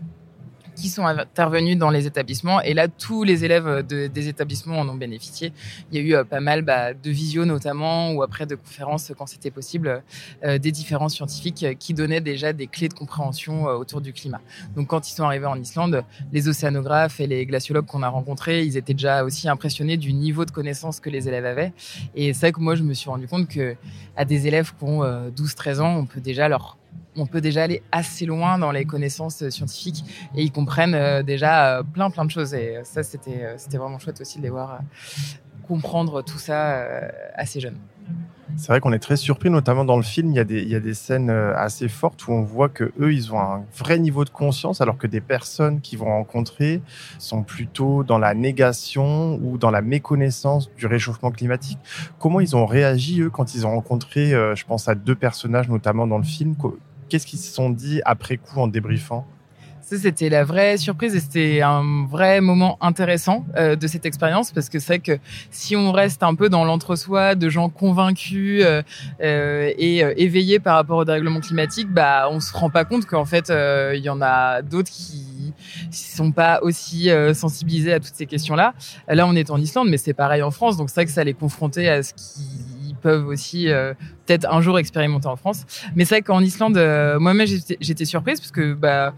qui 0.77 0.89
sont 0.89 1.05
intervenus 1.05 1.77
dans 1.77 1.89
les 1.89 2.05
établissements. 2.05 2.61
Et 2.61 2.73
là, 2.73 2.87
tous 2.87 3.23
les 3.23 3.43
élèves 3.43 3.85
de, 3.85 4.07
des 4.07 4.27
établissements 4.27 4.79
en 4.79 4.87
ont 4.87 4.95
bénéficié. 4.95 5.51
Il 5.91 5.97
y 5.97 5.99
a 5.99 6.05
eu 6.05 6.15
euh, 6.15 6.23
pas 6.23 6.39
mal 6.39 6.61
bah, 6.61 6.93
de 6.93 7.09
visio 7.09 7.45
notamment, 7.45 8.11
ou 8.11 8.21
après 8.21 8.45
de 8.45 8.55
conférences 8.55 9.11
quand 9.17 9.25
c'était 9.25 9.51
possible, 9.51 10.03
euh, 10.43 10.57
des 10.59 10.71
différents 10.71 11.09
scientifiques 11.09 11.65
qui 11.79 11.93
donnaient 11.93 12.21
déjà 12.21 12.53
des 12.53 12.67
clés 12.67 12.89
de 12.89 12.93
compréhension 12.93 13.67
euh, 13.67 13.73
autour 13.73 14.01
du 14.01 14.13
climat. 14.13 14.41
Donc 14.75 14.87
quand 14.87 15.09
ils 15.09 15.13
sont 15.13 15.23
arrivés 15.23 15.47
en 15.47 15.59
Islande, 15.59 16.03
les 16.31 16.47
océanographes 16.47 17.19
et 17.19 17.27
les 17.27 17.45
glaciologues 17.45 17.85
qu'on 17.85 18.03
a 18.03 18.09
rencontrés, 18.09 18.63
ils 18.63 18.77
étaient 18.77 18.93
déjà 18.93 19.23
aussi 19.23 19.49
impressionnés 19.49 19.97
du 19.97 20.13
niveau 20.13 20.45
de 20.45 20.51
connaissance 20.51 20.99
que 20.99 21.09
les 21.09 21.27
élèves 21.27 21.45
avaient. 21.45 21.73
Et 22.15 22.33
c'est 22.33 22.41
vrai 22.41 22.51
que 22.51 22.59
moi, 22.59 22.75
je 22.75 22.83
me 22.83 22.93
suis 22.93 23.09
rendu 23.09 23.27
compte 23.27 23.47
que 23.47 23.75
à 24.15 24.25
des 24.25 24.47
élèves 24.47 24.73
qui 24.77 24.83
ont 24.83 25.03
12-13 25.03 25.79
ans, 25.79 25.95
on 25.97 26.05
peut 26.05 26.21
déjà 26.21 26.47
leur 26.47 26.77
on 27.17 27.25
peut 27.25 27.41
déjà 27.41 27.63
aller 27.63 27.81
assez 27.91 28.25
loin 28.25 28.57
dans 28.59 28.71
les 28.71 28.85
connaissances 28.85 29.47
scientifiques 29.49 30.03
et 30.35 30.43
ils 30.43 30.51
comprennent 30.51 30.95
euh, 30.95 31.23
déjà 31.23 31.79
euh, 31.79 31.83
plein 31.83 32.09
plein 32.09 32.25
de 32.25 32.31
choses 32.31 32.53
et 32.53 32.79
ça 32.83 33.03
c'était 33.03 33.43
euh, 33.43 33.53
c'était 33.57 33.77
vraiment 33.77 33.99
chouette 33.99 34.21
aussi 34.21 34.37
de 34.37 34.43
les 34.43 34.49
voir 34.49 34.79
comprendre 35.67 36.21
tout 36.21 36.37
ça 36.37 36.85
assez 37.35 37.59
jeunes. 37.59 37.77
C'est 38.55 38.69
vrai 38.69 38.79
qu'on 38.79 38.93
est 38.93 38.99
très 38.99 39.17
surpris, 39.17 39.49
notamment 39.49 39.83
dans 39.83 39.97
le 39.97 40.03
film. 40.03 40.31
Il 40.31 40.35
y, 40.35 40.39
a 40.39 40.43
des, 40.43 40.61
il 40.61 40.69
y 40.69 40.75
a 40.75 40.79
des 40.79 40.93
scènes 40.93 41.29
euh, 41.29 41.55
assez 41.55 41.87
fortes 41.89 42.27
où 42.27 42.31
on 42.31 42.41
voit 42.41 42.69
que 42.69 42.91
eux, 42.99 43.13
ils 43.13 43.33
ont 43.33 43.39
un 43.39 43.63
vrai 43.75 43.99
niveau 43.99 44.23
de 44.23 44.29
conscience, 44.29 44.79
alors 44.81 44.97
que 44.97 45.05
des 45.05 45.21
personnes 45.21 45.81
qu'ils 45.81 45.99
vont 45.99 46.05
rencontrer 46.05 46.81
sont 47.19 47.43
plutôt 47.43 48.03
dans 48.03 48.17
la 48.17 48.33
négation 48.33 49.35
ou 49.43 49.57
dans 49.57 49.69
la 49.69 49.81
méconnaissance 49.81 50.71
du 50.75 50.87
réchauffement 50.87 51.31
climatique. 51.31 51.77
Comment 52.19 52.39
ils 52.39 52.55
ont 52.55 52.65
réagi 52.65 53.21
eux 53.21 53.29
quand 53.29 53.53
ils 53.53 53.67
ont 53.67 53.71
rencontré, 53.71 54.33
euh, 54.33 54.55
je 54.55 54.65
pense 54.65 54.87
à 54.87 54.95
deux 54.95 55.15
personnages 55.15 55.67
notamment 55.67 56.07
dans 56.07 56.17
le 56.17 56.23
film? 56.23 56.55
Qu'est-ce 57.09 57.25
qu'ils 57.25 57.39
se 57.39 57.53
sont 57.53 57.69
dit 57.69 58.01
après 58.05 58.37
coup 58.37 58.59
en 58.59 58.67
débriefant? 58.67 59.25
C'était 59.89 60.27
la 60.27 60.43
vraie 60.43 60.75
surprise 60.75 61.15
et 61.15 61.21
c'était 61.21 61.61
un 61.61 62.05
vrai 62.05 62.41
moment 62.41 62.77
intéressant 62.81 63.45
euh, 63.55 63.77
de 63.77 63.87
cette 63.87 64.05
expérience 64.05 64.51
parce 64.51 64.67
que 64.67 64.79
c'est 64.79 64.87
vrai 64.87 64.99
que 64.99 65.17
si 65.49 65.77
on 65.77 65.93
reste 65.93 66.23
un 66.23 66.35
peu 66.35 66.49
dans 66.49 66.65
l'entre-soi 66.65 67.35
de 67.35 67.47
gens 67.47 67.69
convaincus 67.69 68.63
euh, 68.65 68.81
euh, 69.23 69.71
et 69.77 69.99
éveillés 70.21 70.59
par 70.59 70.75
rapport 70.75 70.97
au 70.97 71.05
dérèglement 71.05 71.39
climatique, 71.39 71.87
bah 71.89 72.27
on 72.29 72.41
se 72.41 72.51
rend 72.51 72.69
pas 72.69 72.83
compte 72.83 73.05
qu'en 73.05 73.23
fait 73.23 73.49
il 73.49 74.01
y 74.01 74.09
en 74.09 74.21
a 74.21 74.61
d'autres 74.61 74.91
qui 74.91 75.53
sont 75.89 76.33
pas 76.33 76.59
aussi 76.63 77.09
sensibilisés 77.33 77.93
à 77.93 78.01
toutes 78.01 78.15
ces 78.15 78.25
questions-là. 78.25 78.73
Là, 79.07 79.25
on 79.25 79.35
est 79.35 79.49
en 79.51 79.57
Islande, 79.57 79.87
mais 79.89 79.97
c'est 79.97 80.13
pareil 80.13 80.41
en 80.41 80.51
France, 80.51 80.75
donc 80.75 80.89
c'est 80.89 80.95
vrai 80.95 81.05
que 81.05 81.11
ça 81.11 81.23
les 81.23 81.33
confronter 81.33 81.87
à 81.87 82.03
ce 82.03 82.13
qu'ils 82.13 82.66
peuvent 83.07 83.27
aussi 83.27 83.67
peut-être 84.25 84.47
un 84.51 84.61
jour 84.61 84.77
expérimenter 84.79 85.27
en 85.27 85.35
France. 85.35 85.65
Mais 85.95 86.05
c'est 86.05 86.15
vrai 86.15 86.21
qu'en 86.21 86.41
Islande, 86.41 86.77
moi-même 87.19 87.47
j'étais 87.79 88.05
surprise 88.05 88.39
parce 88.39 88.51
que 88.51 88.73
bah 88.73 89.13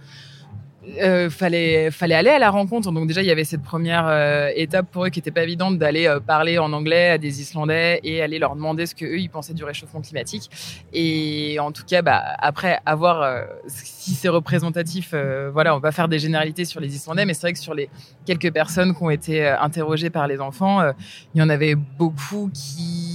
euh, 1.01 1.29
fallait 1.29 1.91
aller 2.01 2.29
à 2.29 2.39
la 2.39 2.49
rencontre. 2.49 2.91
Donc 2.91 3.07
déjà 3.07 3.21
il 3.21 3.27
y 3.27 3.31
avait 3.31 3.43
cette 3.43 3.61
première 3.61 4.07
euh, 4.07 4.49
étape 4.55 4.89
pour 4.91 5.05
eux 5.05 5.09
qui 5.09 5.19
était 5.19 5.31
pas 5.31 5.43
évidente 5.43 5.77
d'aller 5.77 6.07
euh, 6.07 6.19
parler 6.19 6.57
en 6.57 6.73
anglais 6.73 7.09
à 7.11 7.17
des 7.17 7.41
Islandais 7.41 7.99
et 8.03 8.21
aller 8.21 8.39
leur 8.39 8.55
demander 8.55 8.85
ce 8.85 8.95
que 8.95 9.05
eux 9.05 9.19
ils 9.19 9.29
pensaient 9.29 9.53
du 9.53 9.63
réchauffement 9.63 10.01
climatique. 10.01 10.49
Et 10.93 11.57
en 11.59 11.71
tout 11.71 11.83
cas 11.85 12.01
bah 12.01 12.21
après 12.39 12.79
avoir 12.85 13.21
euh, 13.21 13.43
si 13.67 14.11
c'est 14.11 14.29
représentatif, 14.29 15.13
voilà 15.53 15.75
on 15.75 15.79
va 15.79 15.91
faire 15.91 16.07
des 16.07 16.19
généralités 16.19 16.65
sur 16.65 16.79
les 16.79 16.95
Islandais, 16.95 17.25
mais 17.25 17.33
c'est 17.33 17.41
vrai 17.41 17.53
que 17.53 17.59
sur 17.59 17.73
les 17.73 17.89
quelques 18.25 18.51
personnes 18.51 18.95
qui 18.95 19.03
ont 19.03 19.09
été 19.09 19.47
interrogées 19.47 20.09
par 20.09 20.27
les 20.27 20.39
enfants, 20.39 20.81
il 21.33 21.39
y 21.39 21.41
en 21.41 21.49
avait 21.49 21.75
beaucoup 21.75 22.49
qui 22.53 23.08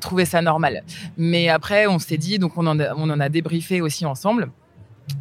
trouvaient 0.00 0.24
ça 0.24 0.42
normal. 0.42 0.82
Mais 1.16 1.48
après 1.48 1.86
on 1.86 1.98
s'est 1.98 2.18
dit 2.18 2.38
donc 2.38 2.56
on 2.56 2.66
en 2.66 3.20
a, 3.20 3.28
débriefé 3.28 3.80
aussi 3.80 4.06
ensemble 4.06 4.50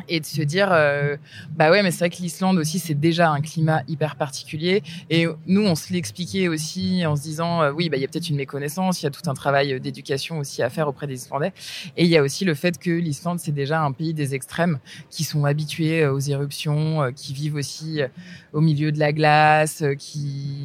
et 0.07 0.19
de 0.19 0.25
se 0.25 0.41
dire 0.41 0.69
euh, 0.71 1.17
bah 1.55 1.71
ouais 1.71 1.83
mais 1.83 1.91
c'est 1.91 1.99
vrai 1.99 2.09
que 2.09 2.17
l'Islande 2.17 2.57
aussi 2.57 2.79
c'est 2.79 2.93
déjà 2.93 3.29
un 3.29 3.41
climat 3.41 3.83
hyper 3.87 4.15
particulier 4.15 4.83
et 5.09 5.25
nous 5.47 5.61
on 5.61 5.75
se 5.75 5.91
l'expliquait 5.93 6.47
aussi 6.47 7.05
en 7.05 7.15
se 7.15 7.21
disant 7.21 7.61
euh, 7.61 7.71
oui 7.71 7.89
bah 7.89 7.97
il 7.97 8.01
y 8.01 8.05
a 8.05 8.07
peut-être 8.07 8.29
une 8.29 8.37
méconnaissance 8.37 9.01
il 9.01 9.05
y 9.05 9.07
a 9.07 9.11
tout 9.11 9.29
un 9.29 9.33
travail 9.33 9.79
d'éducation 9.79 10.39
aussi 10.39 10.61
à 10.61 10.69
faire 10.69 10.87
auprès 10.87 11.07
des 11.07 11.15
Islandais 11.15 11.53
et 11.97 12.03
il 12.03 12.09
y 12.09 12.17
a 12.17 12.21
aussi 12.21 12.45
le 12.45 12.53
fait 12.53 12.77
que 12.77 12.91
l'Islande 12.91 13.39
c'est 13.39 13.51
déjà 13.51 13.81
un 13.81 13.91
pays 13.91 14.13
des 14.13 14.35
extrêmes 14.35 14.79
qui 15.09 15.23
sont 15.23 15.45
habitués 15.45 16.03
euh, 16.03 16.13
aux 16.13 16.19
éruptions 16.19 17.11
qui 17.15 17.33
vivent 17.33 17.55
aussi 17.55 18.01
au 18.53 18.61
milieu 18.61 18.91
de 18.91 18.99
la 18.99 19.11
glace 19.11 19.83
qui 19.97 20.62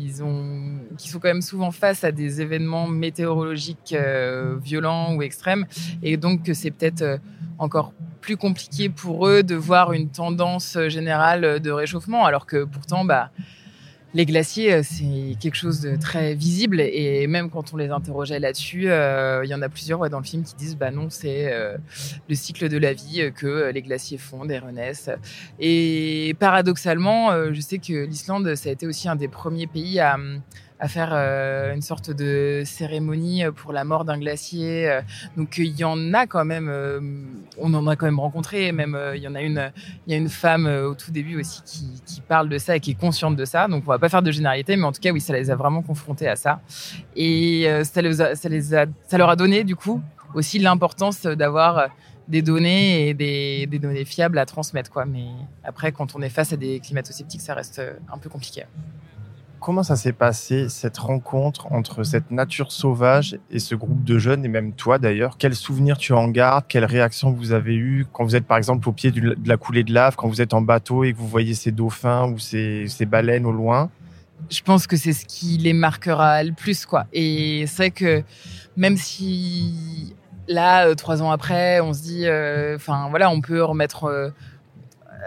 qui 0.96 1.08
sont 1.08 1.18
quand 1.18 1.28
même 1.28 1.42
souvent 1.42 1.70
face 1.70 2.04
à 2.04 2.12
des 2.12 2.40
événements 2.40 2.86
météorologiques 2.86 3.94
violents 4.62 5.14
ou 5.14 5.22
extrêmes. 5.22 5.66
Et 6.02 6.16
donc 6.16 6.44
que 6.44 6.54
c'est 6.54 6.70
peut-être 6.70 7.20
encore 7.58 7.92
plus 8.20 8.36
compliqué 8.36 8.88
pour 8.88 9.26
eux 9.26 9.42
de 9.42 9.54
voir 9.54 9.92
une 9.92 10.10
tendance 10.10 10.78
générale 10.88 11.60
de 11.60 11.70
réchauffement, 11.70 12.26
alors 12.26 12.46
que 12.46 12.64
pourtant, 12.64 13.04
bah, 13.04 13.30
les 14.14 14.24
glaciers, 14.24 14.72
euh, 14.72 14.82
c'est 14.82 15.36
quelque 15.38 15.54
chose 15.54 15.80
de 15.80 15.96
très 15.96 16.34
visible. 16.34 16.80
Et 16.80 17.26
même 17.26 17.50
quand 17.50 17.74
on 17.74 17.76
les 17.76 17.90
interrogeait 17.90 18.40
là-dessus, 18.40 18.90
euh, 18.90 19.42
il 19.44 19.50
y 19.50 19.54
en 19.54 19.62
a 19.62 19.68
plusieurs 19.68 20.08
dans 20.08 20.18
le 20.18 20.24
film 20.24 20.42
qui 20.42 20.54
disent 20.54 20.76
bah 20.76 20.90
non, 20.90 21.10
c'est 21.10 21.52
euh, 21.52 21.76
le 22.28 22.34
cycle 22.34 22.68
de 22.68 22.78
la 22.78 22.92
vie 22.92 23.30
que 23.34 23.70
les 23.70 23.82
glaciers 23.82 24.18
fondent 24.18 24.50
et 24.50 24.58
renaissent. 24.58 25.10
Et 25.60 26.34
paradoxalement, 26.38 27.52
je 27.52 27.60
sais 27.60 27.78
que 27.78 28.04
l'Islande, 28.04 28.54
ça 28.54 28.70
a 28.70 28.72
été 28.72 28.86
aussi 28.86 29.08
un 29.08 29.16
des 29.16 29.28
premiers 29.28 29.66
pays 29.66 30.00
à 30.00 30.16
à 30.80 30.88
faire 30.88 31.10
euh, 31.12 31.74
une 31.74 31.82
sorte 31.82 32.10
de 32.10 32.62
cérémonie 32.64 33.42
pour 33.56 33.72
la 33.72 33.84
mort 33.84 34.04
d'un 34.04 34.18
glacier. 34.18 34.88
Euh, 34.88 35.00
donc 35.36 35.58
il 35.58 35.76
y 35.76 35.84
en 35.84 36.14
a 36.14 36.26
quand 36.26 36.44
même, 36.44 36.68
euh, 36.68 37.00
on 37.58 37.74
en 37.74 37.86
a 37.86 37.96
quand 37.96 38.06
même 38.06 38.20
rencontré. 38.20 38.70
Même 38.72 38.96
il 39.14 39.20
y 39.20 39.28
en 39.28 39.34
a 39.34 39.42
une, 39.42 39.72
il 40.06 40.12
y 40.12 40.14
a 40.14 40.18
une 40.18 40.28
femme 40.28 40.66
au 40.66 40.94
tout 40.94 41.10
début 41.10 41.40
aussi 41.40 41.62
qui, 41.64 42.20
parle 42.28 42.48
de 42.48 42.58
ça 42.58 42.76
et 42.76 42.80
qui 42.80 42.90
est 42.90 43.00
consciente 43.00 43.36
de 43.36 43.44
ça. 43.44 43.68
Donc 43.68 43.84
on 43.86 43.90
va 43.90 43.98
pas 43.98 44.08
faire 44.08 44.22
de 44.22 44.30
généralité, 44.30 44.76
mais 44.76 44.84
en 44.84 44.92
tout 44.92 45.00
cas 45.00 45.10
oui, 45.10 45.20
ça 45.20 45.32
les 45.32 45.50
a 45.50 45.56
vraiment 45.56 45.82
confrontés 45.82 46.28
à 46.28 46.36
ça. 46.36 46.60
Et 47.16 47.66
ça, 47.84 48.02
les 48.02 48.20
a, 48.20 48.34
ça 48.34 48.48
les 48.48 48.74
a, 48.74 48.86
ça 49.06 49.18
leur 49.18 49.30
a 49.30 49.36
donné 49.36 49.64
du 49.64 49.76
coup 49.76 50.02
aussi 50.34 50.58
l'importance 50.58 51.22
d'avoir 51.22 51.88
des 52.28 52.42
données 52.42 53.08
et 53.08 53.14
des, 53.14 53.66
des, 53.66 53.78
données 53.78 54.04
fiables 54.04 54.38
à 54.38 54.44
transmettre 54.44 54.90
quoi. 54.90 55.06
Mais 55.06 55.24
après, 55.64 55.92
quand 55.92 56.14
on 56.14 56.20
est 56.20 56.28
face 56.28 56.52
à 56.52 56.56
des 56.56 56.80
climato-sceptiques, 56.80 57.40
ça 57.40 57.54
reste 57.54 57.80
un 58.12 58.18
peu 58.18 58.28
compliqué. 58.28 58.64
Comment 59.60 59.82
ça 59.82 59.96
s'est 59.96 60.12
passé, 60.12 60.68
cette 60.68 60.98
rencontre 60.98 61.70
entre 61.72 62.04
cette 62.04 62.30
nature 62.30 62.70
sauvage 62.70 63.38
et 63.50 63.58
ce 63.58 63.74
groupe 63.74 64.04
de 64.04 64.18
jeunes, 64.18 64.44
et 64.44 64.48
même 64.48 64.72
toi 64.72 64.98
d'ailleurs? 64.98 65.36
Quels 65.36 65.56
souvenirs 65.56 65.98
tu 65.98 66.12
en 66.12 66.28
gardes? 66.28 66.64
Quelles 66.68 66.84
réactions 66.84 67.32
vous 67.32 67.52
avez 67.52 67.74
eues? 67.74 68.06
Quand 68.12 68.24
vous 68.24 68.36
êtes 68.36 68.46
par 68.46 68.56
exemple 68.56 68.88
au 68.88 68.92
pied 68.92 69.10
de 69.10 69.36
la 69.44 69.56
coulée 69.56 69.82
de 69.82 69.92
lave, 69.92 70.14
quand 70.16 70.28
vous 70.28 70.40
êtes 70.40 70.54
en 70.54 70.60
bateau 70.60 71.02
et 71.02 71.12
que 71.12 71.18
vous 71.18 71.26
voyez 71.26 71.54
ces 71.54 71.72
dauphins 71.72 72.30
ou 72.30 72.38
ces, 72.38 72.86
ces 72.88 73.04
baleines 73.04 73.46
au 73.46 73.52
loin? 73.52 73.90
Je 74.48 74.62
pense 74.62 74.86
que 74.86 74.96
c'est 74.96 75.12
ce 75.12 75.26
qui 75.26 75.58
les 75.58 75.72
marquera 75.72 76.44
le 76.44 76.52
plus. 76.52 76.86
quoi. 76.86 77.06
Et 77.12 77.66
c'est 77.66 77.90
que 77.90 78.22
même 78.76 78.96
si 78.96 80.14
là, 80.46 80.86
euh, 80.86 80.94
trois 80.94 81.20
ans 81.20 81.32
après, 81.32 81.80
on 81.80 81.92
se 81.92 82.02
dit, 82.02 82.26
euh, 82.26 82.76
enfin 82.76 83.08
voilà, 83.10 83.28
on 83.30 83.40
peut 83.40 83.62
remettre... 83.62 84.04
Euh, 84.04 84.30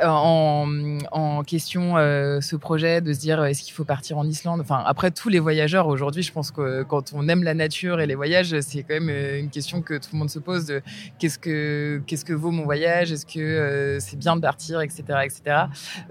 en, 0.04 1.44
question 1.46 1.98
euh, 1.98 2.40
ce 2.40 2.56
projet 2.56 3.02
de 3.02 3.14
se 3.14 3.20
dire 3.20 3.44
est-ce 3.44 3.64
qu'il 3.64 3.74
faut 3.74 3.84
partir 3.84 4.18
en 4.18 4.26
Islande? 4.26 4.62
Enfin, 4.62 4.84
après 4.86 5.12
tous 5.12 5.30
les 5.30 5.40
voyageurs 5.40 5.88
aujourd'hui, 5.88 6.24
je 6.24 6.32
pense 6.32 6.52
que 6.52 6.84
quand 6.84 7.12
on 7.14 7.28
aime 7.28 7.44
la 7.44 7.54
nature 7.54 8.00
et 8.00 8.06
les 8.06 8.16
voyages, 8.16 8.60
c'est 8.62 8.84
quand 8.84 8.94
même 8.94 9.10
euh, 9.10 9.40
une 9.40 9.50
question 9.50 9.82
que 9.82 9.96
tout 9.96 10.10
le 10.14 10.20
monde 10.20 10.30
se 10.30 10.40
pose 10.40 10.66
de 10.66 10.82
qu'est-ce 11.20 11.40
que 11.40 12.02
qu'est-ce 12.06 12.26
que 12.26 12.34
vaut 12.34 12.52
mon 12.52 12.64
voyage? 12.64 13.12
Est-ce 13.12 13.26
que 13.26 13.40
euh, 13.40 14.00
c'est 14.00 14.18
bien 14.18 14.36
de 14.36 14.42
partir, 14.42 14.82
etc., 14.82 15.04
etc. 15.26 15.66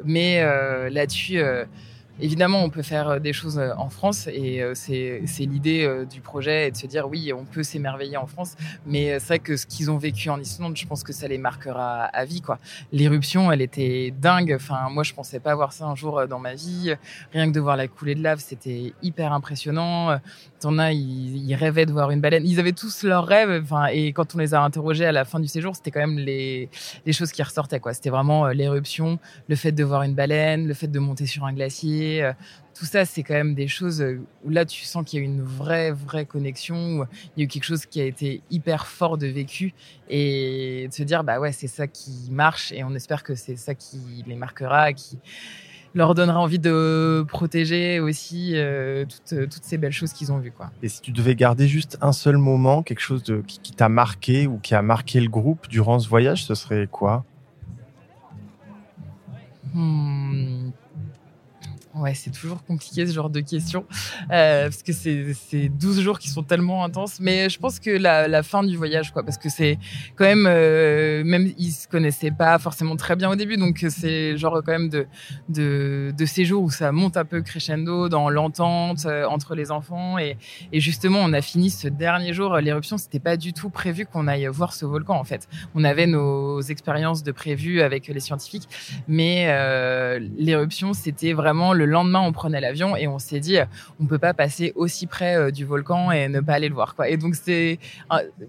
Mais 0.05 0.43
là-dessus 0.91 1.41
Évidemment, 2.23 2.63
on 2.63 2.69
peut 2.69 2.83
faire 2.83 3.09
euh, 3.09 3.19
des 3.19 3.33
choses 3.33 3.59
euh, 3.59 3.73
en 3.79 3.89
France 3.89 4.29
et 4.31 4.63
euh, 4.63 4.75
c'est 4.75 5.23
l'idée 5.41 6.05
du 6.11 6.21
projet 6.21 6.69
et 6.69 6.71
de 6.71 6.77
se 6.77 6.87
dire 6.87 7.09
oui, 7.09 7.33
on 7.33 7.45
peut 7.45 7.63
s'émerveiller 7.63 8.17
en 8.17 8.27
France. 8.27 8.57
Mais 8.87 9.19
c'est 9.19 9.27
vrai 9.27 9.39
que 9.39 9.57
ce 9.57 9.67
qu'ils 9.67 9.91
ont 9.91 9.97
vécu 9.97 10.29
en 10.29 10.39
Islande, 10.39 10.77
je 10.77 10.87
pense 10.87 11.03
que 11.03 11.13
ça 11.13 11.29
les 11.29 11.39
marquera 11.39 12.05
à 12.05 12.25
vie. 12.25 12.41
quoi. 12.41 12.59
L'éruption, 12.93 13.51
elle 13.51 13.63
était 13.63 14.13
dingue. 14.17 14.53
Enfin, 14.55 14.89
moi, 14.91 15.03
je 15.03 15.15
pensais 15.15 15.41
pas 15.41 15.55
voir 15.55 15.73
ça 15.73 15.87
un 15.87 15.95
jour 15.95 16.27
dans 16.29 16.39
ma 16.39 16.55
vie. 16.55 16.95
Rien 17.33 17.49
que 17.49 17.55
de 17.55 17.61
voir 17.61 17.77
la 17.77 17.89
coulée 17.89 18.15
de 18.15 18.23
lave, 18.23 18.41
c'était 18.41 18.93
hyper 19.03 19.33
impressionnant. 19.33 20.19
T'en 20.61 20.79
as, 20.79 20.93
ils, 20.93 21.55
rêvaient 21.55 21.87
de 21.87 21.93
voir 21.93 22.11
une 22.11 22.21
baleine. 22.21 22.47
Ils 22.47 22.61
avaient 22.61 22.73
tous 22.73 23.03
leurs 23.03 23.27
rêves. 23.27 23.63
Enfin, 23.65 23.87
et 23.87 24.13
quand 24.13 24.35
on 24.35 24.39
les 24.39 24.55
a 24.55 24.63
interrogés 24.63 25.07
à 25.07 25.13
la 25.13 25.25
fin 25.25 25.41
du 25.41 25.49
séjour, 25.49 25.75
c'était 25.75 25.91
quand 25.91 26.01
même 26.01 26.19
les, 26.19 26.69
choses 27.13 27.33
qui 27.33 27.43
ressortaient. 27.43 27.81
quoi. 27.81 27.95
C'était 27.95 28.11
vraiment 28.11 28.49
l'éruption, 28.49 29.19
le 29.49 29.57
fait 29.57 29.73
de 29.73 29.85
voir 29.85 30.03
une 30.03 30.15
baleine, 30.15 30.67
le 30.67 30.75
fait 30.75 30.89
de 30.89 30.99
monter 30.99 31.27
sur 31.27 31.45
un 31.45 31.53
glacier 31.53 32.23
euh, 32.23 32.33
tout 32.81 32.87
ça, 32.87 33.05
c'est 33.05 33.23
quand 33.23 33.35
même 33.35 33.55
des 33.55 33.69
choses 33.69 34.01
euh, 34.01 34.23
où 34.43 34.49
là, 34.49 34.65
tu 34.65 34.85
sens 34.87 35.05
qu'il 35.05 35.19
y 35.19 35.23
a 35.23 35.25
une 35.27 35.43
vraie, 35.43 35.93
vraie 35.93 36.25
connexion, 36.25 37.01
où 37.01 37.05
il 37.37 37.41
y 37.41 37.43
a 37.43 37.45
eu 37.45 37.47
quelque 37.47 37.65
chose 37.65 37.85
qui 37.85 38.01
a 38.01 38.05
été 38.05 38.41
hyper 38.51 38.87
fort 38.87 39.19
de 39.19 39.27
vécu 39.27 39.75
et 40.09 40.87
de 40.89 40.95
se 40.95 41.03
dire, 41.03 41.23
bah 41.23 41.41
ouais, 41.41 41.53
c'est 41.53 41.67
ça 41.67 41.87
qui 41.87 42.29
marche 42.31 42.73
et 42.73 42.83
on 42.83 42.95
espère 42.95 43.23
que 43.23 43.35
c'est 43.35 43.57
ça 43.57 43.75
qui 43.75 44.25
les 44.27 44.35
marquera, 44.35 44.95
qui 44.95 45.19
leur 45.95 46.15
donnera 46.15 46.41
envie 46.41 46.59
de 46.59 47.25
protéger 47.29 48.01
aussi 48.01 48.53
euh, 48.55 49.05
toutes, 49.05 49.63
ces 49.63 49.79
belles 49.79 49.93
choses 49.93 50.13
qu'ils 50.13 50.33
ont 50.33 50.39
vues. 50.39 50.53
Quoi. 50.53 50.71
Et 50.83 50.89
si 50.89 51.01
tu 51.01 51.13
devais 51.13 51.35
garder 51.35 51.67
juste 51.67 51.99
un 52.01 52.13
seul 52.13 52.37
moment, 52.37 52.83
quelque 52.83 53.01
chose 53.01 53.23
de, 53.23 53.43
qui, 53.47 53.73
t'a 53.73 53.89
marqué 53.89 54.47
ou 54.47 54.59
qui 54.59 54.75
a 54.75 54.83
marqué 54.83 55.21
le 55.21 55.29
groupe 55.29 55.69
durant 55.69 55.99
ce 55.99 56.09
voyage, 56.09 56.45
ce 56.45 56.55
serait 56.55 56.89
quoi? 56.91 57.25
Hmm. 59.75 60.71
Ouais, 62.01 62.15
c'est 62.15 62.31
toujours 62.31 62.65
compliqué 62.65 63.07
ce 63.07 63.13
genre 63.13 63.29
de 63.29 63.41
questions 63.41 63.85
euh, 64.33 64.71
parce 64.71 64.83
que 64.83 64.93
c'est 64.93 65.69
12 65.69 66.01
jours 66.01 66.19
qui 66.19 66.31
sont 66.31 66.43
tellement 66.43 66.83
intenses. 66.83 67.21
Mais 67.21 67.51
je 67.51 67.59
pense 67.59 67.79
que 67.79 67.91
la, 67.91 68.27
la 68.27 68.43
fin 68.43 68.63
du 68.63 68.75
voyage, 68.75 69.13
quoi, 69.13 69.23
parce 69.23 69.37
que 69.37 69.51
c'est 69.51 69.79
quand 70.17 70.25
même, 70.25 70.47
euh, 70.49 71.23
même 71.25 71.53
ils 71.59 71.73
se 71.73 71.87
connaissaient 71.87 72.31
pas 72.31 72.59
forcément 72.59 72.97
très 72.97 73.17
bien 73.17 73.29
au 73.29 73.37
début, 73.37 73.59
donc 73.59 73.85
c'est 73.91 74.39
genre 74.39 74.63
quand 74.65 74.73
même 74.73 74.89
de, 74.89 75.07
de, 75.51 76.15
de 76.17 76.25
ces 76.25 76.47
jours 76.47 76.63
où 76.63 76.71
ça 76.71 76.91
monte 76.91 77.19
un 77.19 77.27
peu 77.27 77.43
crescendo 77.43 78.09
dans 78.09 78.31
l'entente 78.31 79.05
euh, 79.05 79.27
entre 79.27 79.55
les 79.55 79.71
enfants 79.71 80.17
et, 80.19 80.39
et 80.73 80.81
justement 80.81 81.19
on 81.23 81.35
a 81.35 81.43
fini 81.43 81.69
ce 81.69 81.89
dernier 81.89 82.33
jour 82.33 82.57
l'éruption. 82.57 82.97
C'était 82.97 83.21
pas 83.21 83.37
du 83.37 83.53
tout 83.53 83.69
prévu 83.69 84.07
qu'on 84.07 84.27
aille 84.27 84.47
voir 84.47 84.73
ce 84.73 84.87
volcan 84.87 85.19
en 85.19 85.25
fait. 85.25 85.49
On 85.75 85.85
avait 85.85 86.07
nos 86.07 86.63
expériences 86.63 87.23
de 87.23 87.33
prévu 87.33 87.83
avec 87.83 88.09
les 88.09 88.21
scientifiques, 88.21 88.69
mais 89.07 89.49
euh, 89.49 90.19
l'éruption 90.39 90.95
c'était 90.95 91.35
vraiment 91.35 91.75
le 91.75 91.90
lendemain, 91.91 92.21
on 92.21 92.33
prenait 92.33 92.61
l'avion 92.61 92.97
et 92.97 93.07
on 93.07 93.19
s'est 93.19 93.41
dit, 93.41 93.59
on 94.01 94.07
peut 94.07 94.19
pas 94.19 94.35
passer 94.35 94.73
aussi 94.75 95.07
près 95.07 95.53
du 95.53 95.65
volcan 95.65 96.11
et 96.11 96.29
ne 96.29 96.41
pas 96.41 96.55
aller 96.55 96.69
le 96.69 96.75
voir. 96.75 96.95
Et 97.07 97.17
donc, 97.17 97.35
c'est, 97.35 97.79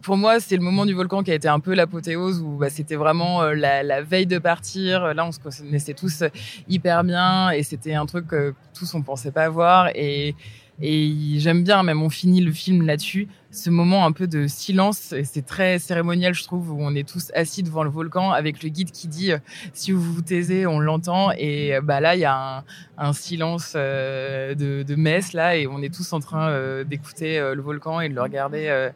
pour 0.01 0.17
moi, 0.17 0.39
c'est 0.39 0.55
le 0.55 0.61
moment 0.61 0.85
du 0.85 0.93
volcan 0.93 1.23
qui 1.23 1.31
a 1.31 1.35
été 1.35 1.47
un 1.47 1.59
peu 1.59 1.73
l'apothéose 1.73 2.41
où 2.41 2.57
bah, 2.57 2.69
c'était 2.69 2.95
vraiment 2.95 3.43
la, 3.43 3.83
la, 3.83 4.01
veille 4.01 4.27
de 4.27 4.39
partir. 4.39 5.13
Là, 5.13 5.25
on 5.25 5.31
se 5.31 5.39
connaissait 5.39 5.93
tous 5.93 6.23
hyper 6.67 7.03
bien 7.03 7.51
et 7.51 7.63
c'était 7.63 7.93
un 7.93 8.05
truc 8.05 8.27
que 8.27 8.53
tous 8.73 8.93
on 8.95 9.01
pensait 9.01 9.31
pas 9.31 9.49
voir. 9.49 9.89
Et, 9.95 10.35
et 10.81 11.35
j'aime 11.37 11.63
bien, 11.63 11.83
même 11.83 12.01
on 12.01 12.09
finit 12.09 12.41
le 12.41 12.51
film 12.51 12.85
là-dessus, 12.85 13.27
ce 13.51 13.69
moment 13.69 14.05
un 14.05 14.11
peu 14.11 14.27
de 14.27 14.47
silence. 14.47 15.13
C'est 15.23 15.45
très 15.45 15.77
cérémonial, 15.77 16.33
je 16.33 16.43
trouve, 16.43 16.71
où 16.71 16.77
on 16.79 16.95
est 16.95 17.07
tous 17.07 17.31
assis 17.35 17.61
devant 17.61 17.83
le 17.83 17.89
volcan 17.89 18.31
avec 18.31 18.63
le 18.63 18.69
guide 18.69 18.91
qui 18.91 19.07
dit 19.07 19.31
euh, 19.31 19.37
si 19.73 19.91
vous 19.91 20.01
vous 20.01 20.21
taisez, 20.21 20.65
on 20.65 20.79
l'entend. 20.79 21.31
Et 21.37 21.75
euh, 21.75 21.81
bah 21.81 21.99
là, 21.99 22.15
il 22.15 22.21
y 22.21 22.25
a 22.25 22.63
un, 22.97 23.13
silence 23.13 23.73
euh, 23.75 24.55
de, 24.55 24.95
messe 24.95 25.33
là, 25.33 25.55
et 25.55 25.67
on 25.67 25.81
est 25.83 25.93
tous 25.93 26.13
en 26.13 26.19
train 26.19 26.83
d'écouter 26.83 27.39
le 27.39 27.61
volcan 27.61 27.99
et 27.99 28.09
de 28.09 28.15
le 28.15 28.21
regarder 28.21 28.89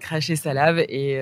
cracher 0.00 0.36
sa 0.36 0.54
lave. 0.54 0.80
Et, 0.88 1.20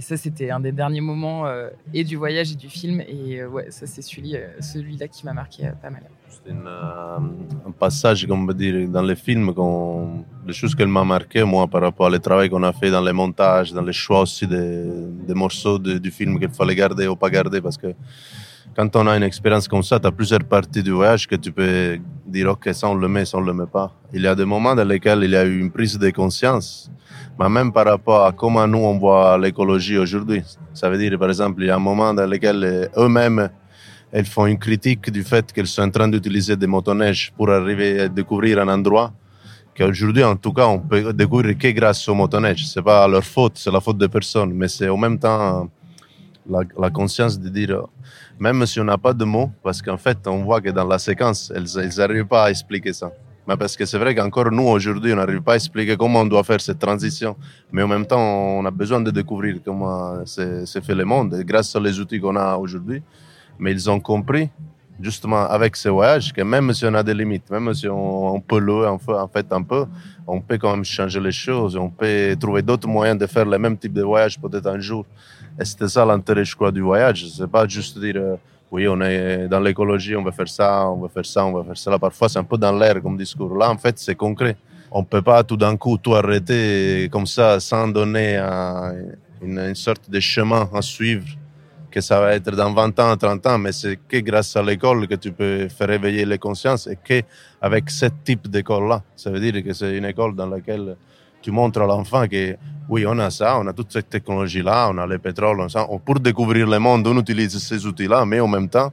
ça, 0.00 0.16
c'était 0.16 0.50
un 0.50 0.60
des 0.60 0.72
derniers 0.72 1.00
moments 1.00 1.46
et 1.94 2.04
du 2.04 2.16
voyage 2.16 2.52
et 2.52 2.56
du 2.56 2.68
film. 2.68 3.00
Et 3.00 3.44
ouais, 3.44 3.70
ça, 3.70 3.86
c'est 3.86 4.02
celui, 4.02 4.34
celui-là 4.60 5.08
qui 5.08 5.24
m'a 5.24 5.32
marqué 5.32 5.70
pas 5.80 5.90
mal. 5.90 6.02
C'est 6.32 6.50
un 6.50 7.70
passage, 7.78 8.26
comme 8.26 8.44
on 8.44 8.46
peut 8.46 8.54
dire, 8.54 8.88
dans 8.88 9.02
le 9.02 9.14
film, 9.14 9.52
les 10.46 10.52
choses 10.52 10.74
qu'elle 10.74 10.88
m'a 10.88 11.04
marqué, 11.04 11.44
moi, 11.44 11.66
par 11.66 11.82
rapport 11.82 12.10
au 12.10 12.18
travail 12.18 12.48
qu'on 12.48 12.62
a 12.62 12.72
fait 12.72 12.90
dans 12.90 13.02
les 13.02 13.12
montages, 13.12 13.72
dans 13.72 13.82
les 13.82 13.92
choix 13.92 14.22
aussi 14.22 14.46
des, 14.46 15.34
morceaux 15.34 15.78
du 15.78 16.10
film 16.10 16.38
qu'il 16.38 16.48
fallait 16.48 16.74
garder 16.74 17.06
ou 17.06 17.16
pas 17.16 17.28
garder. 17.28 17.60
Parce 17.60 17.76
que 17.76 17.88
quand 18.74 18.96
on 18.96 19.06
a 19.08 19.16
une 19.16 19.22
expérience 19.24 19.68
comme 19.68 19.82
ça, 19.82 20.00
tu 20.00 20.06
as 20.06 20.10
plusieurs 20.12 20.44
parties 20.44 20.82
du 20.82 20.92
voyage 20.92 21.28
que 21.28 21.36
tu 21.36 21.52
peux 21.52 21.98
dire, 22.26 22.48
OK, 22.50 22.70
ça 22.72 22.88
on 22.88 22.94
le 22.94 23.08
met, 23.08 23.26
ça 23.26 23.36
on 23.36 23.42
le 23.42 23.52
met 23.52 23.66
pas. 23.66 23.92
Il 24.12 24.22
y 24.22 24.26
a 24.26 24.34
des 24.34 24.46
moments 24.46 24.74
dans 24.74 24.88
lesquels 24.88 25.22
il 25.24 25.30
y 25.30 25.36
a 25.36 25.44
eu 25.44 25.60
une 25.60 25.70
prise 25.70 25.98
de 25.98 26.10
conscience, 26.10 26.90
mais 27.38 27.48
même 27.50 27.72
par 27.72 27.84
rapport 27.84 28.24
à 28.24 28.32
comment 28.32 28.66
nous 28.66 28.78
on 28.78 28.98
voit 28.98 29.36
l'écologie 29.36 29.98
aujourd'hui. 29.98 30.42
Ça 30.72 30.88
veut 30.88 30.96
dire, 30.96 31.18
par 31.18 31.28
exemple, 31.28 31.62
il 31.62 31.66
y 31.66 31.70
a 31.70 31.76
un 31.76 31.78
moment 31.90 32.14
dans 32.14 32.26
lequel 32.26 32.90
eux-mêmes, 32.96 33.50
elles 34.12 34.26
font 34.26 34.46
une 34.46 34.58
critique 34.58 35.10
du 35.10 35.24
fait 35.24 35.50
qu'elles 35.52 35.66
sont 35.66 35.82
en 35.82 35.90
train 35.90 36.06
d'utiliser 36.06 36.54
des 36.54 36.66
motoneiges 36.66 37.32
pour 37.34 37.50
arriver 37.50 38.00
à 38.02 38.08
découvrir 38.08 38.60
un 38.60 38.68
endroit 38.68 39.12
qu'aujourd'hui, 39.74 40.22
en 40.22 40.36
tout 40.36 40.52
cas, 40.52 40.66
on 40.66 40.78
peut 40.78 41.14
découvrir 41.14 41.56
que 41.56 41.68
grâce 41.68 42.06
aux 42.08 42.14
motoneiges. 42.14 42.66
C'est 42.68 42.82
pas 42.82 43.08
leur 43.08 43.24
faute, 43.24 43.54
c'est 43.56 43.70
la 43.70 43.80
faute 43.80 43.96
de 43.96 44.06
personne, 44.06 44.52
mais 44.52 44.68
c'est 44.68 44.90
en 44.90 44.98
même 44.98 45.18
temps 45.18 45.68
la, 46.46 46.90
conscience 46.90 47.38
de 47.40 47.48
dire, 47.48 47.82
même 48.38 48.66
si 48.66 48.80
on 48.80 48.84
n'a 48.84 48.98
pas 48.98 49.14
de 49.14 49.24
mots, 49.24 49.50
parce 49.62 49.80
qu'en 49.80 49.96
fait, 49.96 50.18
on 50.26 50.44
voit 50.44 50.60
que 50.60 50.68
dans 50.70 50.86
la 50.86 50.98
séquence, 50.98 51.50
elles 51.54 51.88
n'arrivent 51.96 52.26
pas 52.26 52.44
à 52.44 52.50
expliquer 52.50 52.92
ça. 52.92 53.10
Mais 53.48 53.56
parce 53.56 53.76
que 53.76 53.84
c'est 53.86 53.98
vrai 53.98 54.14
qu'encore 54.14 54.52
nous, 54.52 54.68
aujourd'hui, 54.68 55.12
on 55.14 55.16
n'arrive 55.16 55.40
pas 55.40 55.54
à 55.54 55.56
expliquer 55.56 55.96
comment 55.96 56.20
on 56.20 56.26
doit 56.26 56.44
faire 56.44 56.60
cette 56.60 56.78
transition. 56.78 57.34
Mais 57.72 57.82
en 57.82 57.88
même 57.88 58.06
temps, 58.06 58.20
on 58.58 58.64
a 58.66 58.70
besoin 58.70 59.00
de 59.00 59.10
découvrir 59.10 59.56
comment 59.64 60.24
c'est 60.26 60.84
fait 60.84 60.94
le 60.94 61.04
monde, 61.04 61.34
grâce 61.44 61.74
aux 61.74 62.00
outils 62.00 62.20
qu'on 62.20 62.36
a 62.36 62.56
aujourd'hui. 62.56 63.02
Mais 63.58 63.72
ils 63.72 63.90
ont 63.90 64.00
compris 64.00 64.50
justement 65.02 65.48
avec 65.48 65.76
ce 65.76 65.88
voyage 65.88 66.32
que 66.32 66.42
même 66.42 66.72
si 66.72 66.84
on 66.86 66.94
a 66.94 67.02
des 67.02 67.14
limites, 67.14 67.50
même 67.50 67.72
si 67.74 67.88
on, 67.88 68.40
peut 68.40 68.58
louer 68.58 68.86
en 68.86 68.98
fait 69.28 69.52
un 69.52 69.62
peu, 69.62 69.86
on 70.26 70.40
peut 70.40 70.58
quand 70.58 70.70
même 70.70 70.84
changer 70.84 71.20
les 71.20 71.32
choses, 71.32 71.76
on 71.76 71.90
peut 71.90 72.36
trouver 72.38 72.62
d'autres 72.62 72.88
moyens 72.88 73.18
de 73.18 73.26
faire 73.26 73.44
le 73.44 73.58
même 73.58 73.76
type 73.76 73.92
de 73.92 74.02
voyage 74.02 74.40
peut-être 74.40 74.66
un 74.66 74.78
jour. 74.78 75.04
Et 75.60 75.64
c'était 75.64 75.88
ça 75.88 76.04
l'intérêt, 76.04 76.44
je 76.44 76.54
crois, 76.54 76.70
du 76.70 76.80
voyage. 76.80 77.26
C'est 77.28 77.50
pas 77.50 77.66
juste 77.66 77.98
dire, 77.98 78.16
euh, 78.16 78.36
oui, 78.70 78.88
on 78.88 79.00
est 79.02 79.48
dans 79.48 79.60
l'écologie, 79.60 80.16
on 80.16 80.22
va 80.22 80.32
faire 80.32 80.48
ça, 80.48 80.88
on 80.88 80.96
va 80.96 81.08
faire 81.08 81.26
ça, 81.26 81.44
on 81.44 81.52
va 81.52 81.64
faire 81.64 81.76
ça. 81.76 81.98
Parfois, 81.98 82.28
c'est 82.28 82.38
un 82.38 82.44
peu 82.44 82.56
dans 82.56 82.72
l'air 82.72 83.02
comme 83.02 83.18
discours. 83.18 83.54
Là, 83.56 83.70
en 83.70 83.76
fait, 83.76 83.98
c'est 83.98 84.14
concret. 84.14 84.56
On 84.90 85.04
peut 85.04 85.22
pas 85.22 85.42
tout 85.42 85.56
d'un 85.56 85.76
coup 85.76 85.98
tout 85.98 86.14
arrêter 86.14 87.08
comme 87.10 87.26
ça 87.26 87.60
sans 87.60 87.88
donner 87.88 88.38
une 89.42 89.74
sorte 89.74 90.08
de 90.08 90.20
chemin 90.20 90.68
à 90.72 90.80
suivre 90.80 91.26
que 91.92 92.00
ça 92.00 92.18
va 92.18 92.34
être 92.34 92.50
dans 92.56 92.72
20 92.72 92.98
ans, 92.98 93.16
30 93.16 93.46
ans, 93.46 93.58
mais 93.58 93.70
c'est 93.70 93.98
que 94.08 94.18
grâce 94.18 94.56
à 94.56 94.62
l'école 94.62 95.06
que 95.06 95.14
tu 95.14 95.30
peux 95.30 95.68
faire 95.68 95.90
éveiller 95.90 96.24
les 96.24 96.38
consciences 96.38 96.88
et 96.88 96.96
que 96.96 97.22
avec 97.60 97.90
ce 97.90 98.06
type 98.24 98.48
d'école-là. 98.48 99.02
Ça 99.14 99.30
veut 99.30 99.38
dire 99.38 99.62
que 99.62 99.72
c'est 99.72 99.96
une 99.96 100.06
école 100.06 100.34
dans 100.34 100.48
laquelle 100.48 100.96
tu 101.40 101.50
montres 101.50 101.80
à 101.82 101.86
l'enfant 101.86 102.26
que 102.26 102.56
oui, 102.88 103.04
on 103.06 103.18
a 103.18 103.30
ça, 103.30 103.58
on 103.58 103.66
a 103.66 103.72
toute 103.72 103.92
cette 103.92 104.10
technologie-là, 104.10 104.90
on 104.90 104.98
a 104.98 105.06
le 105.06 105.18
pétrole, 105.18 105.60
on 105.60 105.68
ça. 105.68 105.86
Pour 106.04 106.18
découvrir 106.18 106.66
le 106.66 106.78
monde, 106.78 107.06
on 107.06 107.18
utilise 107.18 107.56
ces 107.58 107.86
outils-là, 107.86 108.24
mais 108.24 108.40
en 108.40 108.48
même 108.48 108.68
temps, 108.68 108.92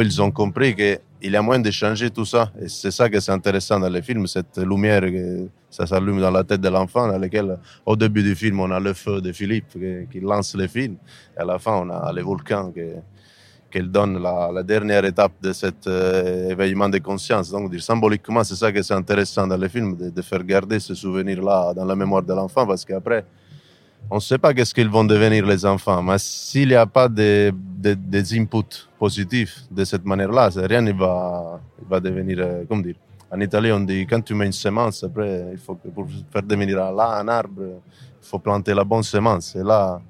ils 0.00 0.22
ont 0.22 0.30
compris 0.30 0.74
qu'il 0.74 0.98
y 1.32 1.36
a 1.36 1.42
moyen 1.42 1.60
de 1.60 1.70
changer 1.70 2.10
tout 2.10 2.24
ça. 2.24 2.50
Et 2.60 2.68
c'est 2.68 2.90
ça 2.90 3.08
que 3.10 3.20
c'est 3.20 3.32
intéressant 3.32 3.78
dans 3.78 3.88
les 3.88 4.02
films, 4.02 4.26
cette 4.26 4.56
lumière 4.58 5.02
que 5.02 5.48
ça 5.68 5.86
s'allume 5.86 6.20
dans 6.20 6.30
la 6.30 6.44
tête 6.44 6.60
de 6.60 6.68
l'enfant, 6.68 7.08
dans 7.08 7.18
laquelle, 7.18 7.58
au 7.84 7.96
début 7.96 8.22
du 8.22 8.34
film, 8.34 8.60
on 8.60 8.70
a 8.70 8.80
le 8.80 8.94
feu 8.94 9.20
de 9.20 9.32
Philippe 9.32 9.76
qui, 10.10 10.20
lance 10.20 10.54
le 10.54 10.66
film. 10.66 10.96
Et 11.36 11.40
à 11.40 11.44
la 11.44 11.58
fin, 11.58 11.72
on 11.72 11.90
a 11.90 12.12
les 12.12 12.22
volcans 12.22 12.72
qui, 12.72 13.82
donne 13.82 14.22
la, 14.22 14.62
dernière 14.62 15.04
étape 15.06 15.32
de 15.42 15.52
cet 15.54 15.86
euh, 15.86 16.50
éveillement 16.50 16.90
de 16.90 16.98
conscience. 16.98 17.50
Donc, 17.50 17.74
symboliquement, 17.80 18.44
c'est 18.44 18.54
ça 18.54 18.70
que 18.70 18.82
c'est 18.82 18.92
intéressant 18.92 19.46
dans 19.46 19.56
les 19.56 19.70
films, 19.70 19.96
de, 19.96 20.10
de 20.10 20.22
faire 20.22 20.44
garder 20.44 20.78
ce 20.78 20.94
souvenir-là 20.94 21.72
dans 21.74 21.86
la 21.86 21.96
mémoire 21.96 22.22
de 22.22 22.34
l'enfant, 22.34 22.66
parce 22.66 22.84
qu'après, 22.84 23.24
on 24.10 24.16
ne 24.16 24.20
sait 24.20 24.38
pas 24.38 24.52
qu'est-ce 24.52 24.74
qu'ils 24.74 24.88
vont 24.88 25.04
devenir 25.04 25.46
les 25.46 25.64
enfants, 25.64 26.02
mais 26.02 26.18
s'il 26.18 26.68
n'y 26.68 26.74
a 26.74 26.86
pas 26.86 27.08
de, 27.08 27.52
des 27.54 28.38
inputs 28.38 28.86
positifs 28.98 29.62
de 29.70 29.84
cette 29.84 30.04
manière-là, 30.04 30.50
rien 30.56 30.80
ne 30.80 30.92
va, 30.92 31.60
va 31.88 32.00
devenir, 32.00 32.38
euh, 32.40 32.82
dire. 32.82 32.96
En 33.30 33.40
Italie, 33.40 33.72
on 33.72 33.80
dit 33.80 34.06
quand 34.06 34.20
tu 34.20 34.34
mets 34.34 34.46
une 34.46 34.52
semence, 34.52 35.02
après, 35.04 35.48
il 35.52 35.58
faut 35.58 35.74
pour 35.74 36.06
faire 36.30 36.42
devenir 36.42 36.92
là 36.92 37.18
un 37.20 37.28
arbre, 37.28 37.62
il 38.22 38.28
faut 38.28 38.38
planter 38.38 38.74
la 38.74 38.84
bonne 38.84 39.02
semence. 39.02 39.56
Et 39.56 39.62
là, 39.62 40.00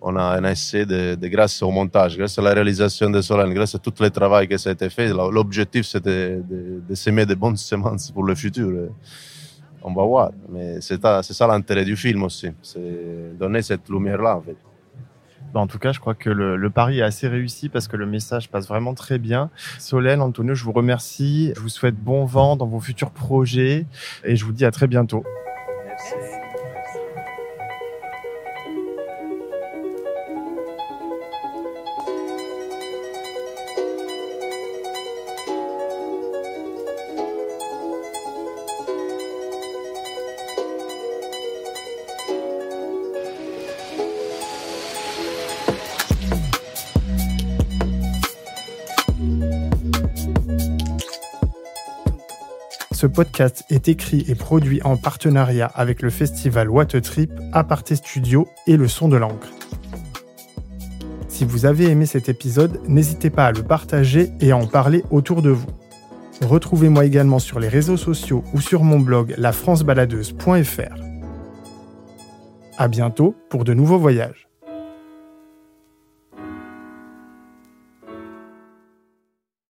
on 0.00 0.14
a, 0.16 0.22
un 0.22 0.44
essai 0.44 0.86
de, 0.86 1.16
grâce 1.26 1.60
au 1.62 1.70
montage, 1.70 2.16
grâce 2.16 2.38
à 2.38 2.42
la 2.42 2.52
réalisation 2.52 3.10
de 3.10 3.20
Solène, 3.20 3.52
grâce 3.52 3.74
à 3.74 3.78
tout 3.78 3.92
le 3.98 4.10
travail 4.10 4.46
qui 4.46 4.54
a 4.68 4.70
été 4.70 4.88
fait. 4.88 5.08
L'objectif, 5.08 5.86
c'était 5.86 6.36
de, 6.36 6.82
de, 6.88 6.94
s'aimer 6.94 7.26
de 7.26 7.34
bonnes 7.34 7.56
semences 7.72 8.10
pour 8.12 8.22
le 8.22 8.34
futur 8.34 8.90
on 9.84 9.92
va 9.92 10.02
voir. 10.02 10.32
Mais 10.48 10.80
c'est 10.80 11.00
ça 11.00 11.46
l'intérêt 11.46 11.84
du 11.84 11.96
film 11.96 12.24
aussi, 12.24 12.50
c'est 12.62 13.38
donner 13.38 13.62
cette 13.62 13.88
lumière-là 13.88 14.36
en 14.36 14.40
fait. 14.40 14.56
Bah, 15.52 15.60
en 15.60 15.68
tout 15.68 15.78
cas, 15.78 15.92
je 15.92 16.00
crois 16.00 16.14
que 16.14 16.30
le, 16.30 16.70
pari 16.70 16.98
est 16.98 17.02
assez 17.02 17.28
réussi 17.28 17.68
parce 17.68 17.86
que 17.86 17.96
le 17.96 18.06
message 18.06 18.50
passe 18.50 18.66
vraiment 18.66 18.92
très 18.94 19.18
bien. 19.18 19.50
Solène, 19.78 20.20
Antonio, 20.20 20.56
je 20.56 20.64
vous 20.64 20.72
remercie. 20.72 21.52
Je 21.54 21.60
vous 21.60 21.68
souhaite 21.68 21.94
bon 21.94 22.24
vent 22.24 22.56
dans 22.56 22.66
vos 22.66 22.80
futurs 22.80 23.12
projets 23.12 23.86
et 24.24 24.34
je 24.34 24.44
vous 24.44 24.52
dis 24.52 24.64
à 24.64 24.72
très 24.72 24.88
bientôt. 24.88 25.22
Merci. 25.86 26.43
Ce 53.04 53.08
podcast 53.08 53.64
est 53.68 53.88
écrit 53.88 54.24
et 54.28 54.34
produit 54.34 54.80
en 54.82 54.96
partenariat 54.96 55.66
avec 55.66 56.00
le 56.00 56.08
festival 56.08 56.70
What 56.70 56.86
Trip, 56.86 57.30
Aparté 57.52 57.96
Studio 57.96 58.48
et 58.66 58.78
Le 58.78 58.88
Son 58.88 59.10
de 59.10 59.18
l'encre. 59.18 59.52
Si 61.28 61.44
vous 61.44 61.66
avez 61.66 61.90
aimé 61.90 62.06
cet 62.06 62.30
épisode, 62.30 62.80
n'hésitez 62.88 63.28
pas 63.28 63.44
à 63.44 63.52
le 63.52 63.62
partager 63.62 64.30
et 64.40 64.52
à 64.52 64.56
en 64.56 64.66
parler 64.66 65.04
autour 65.10 65.42
de 65.42 65.50
vous. 65.50 65.68
Retrouvez-moi 66.40 67.04
également 67.04 67.40
sur 67.40 67.60
les 67.60 67.68
réseaux 67.68 67.98
sociaux 67.98 68.42
ou 68.54 68.62
sur 68.62 68.82
mon 68.84 68.98
blog 68.98 69.34
lafrancebaladeuse.fr. 69.36 70.94
À 72.78 72.88
bientôt 72.88 73.36
pour 73.50 73.64
de 73.64 73.74
nouveaux 73.74 73.98
voyages. 73.98 74.43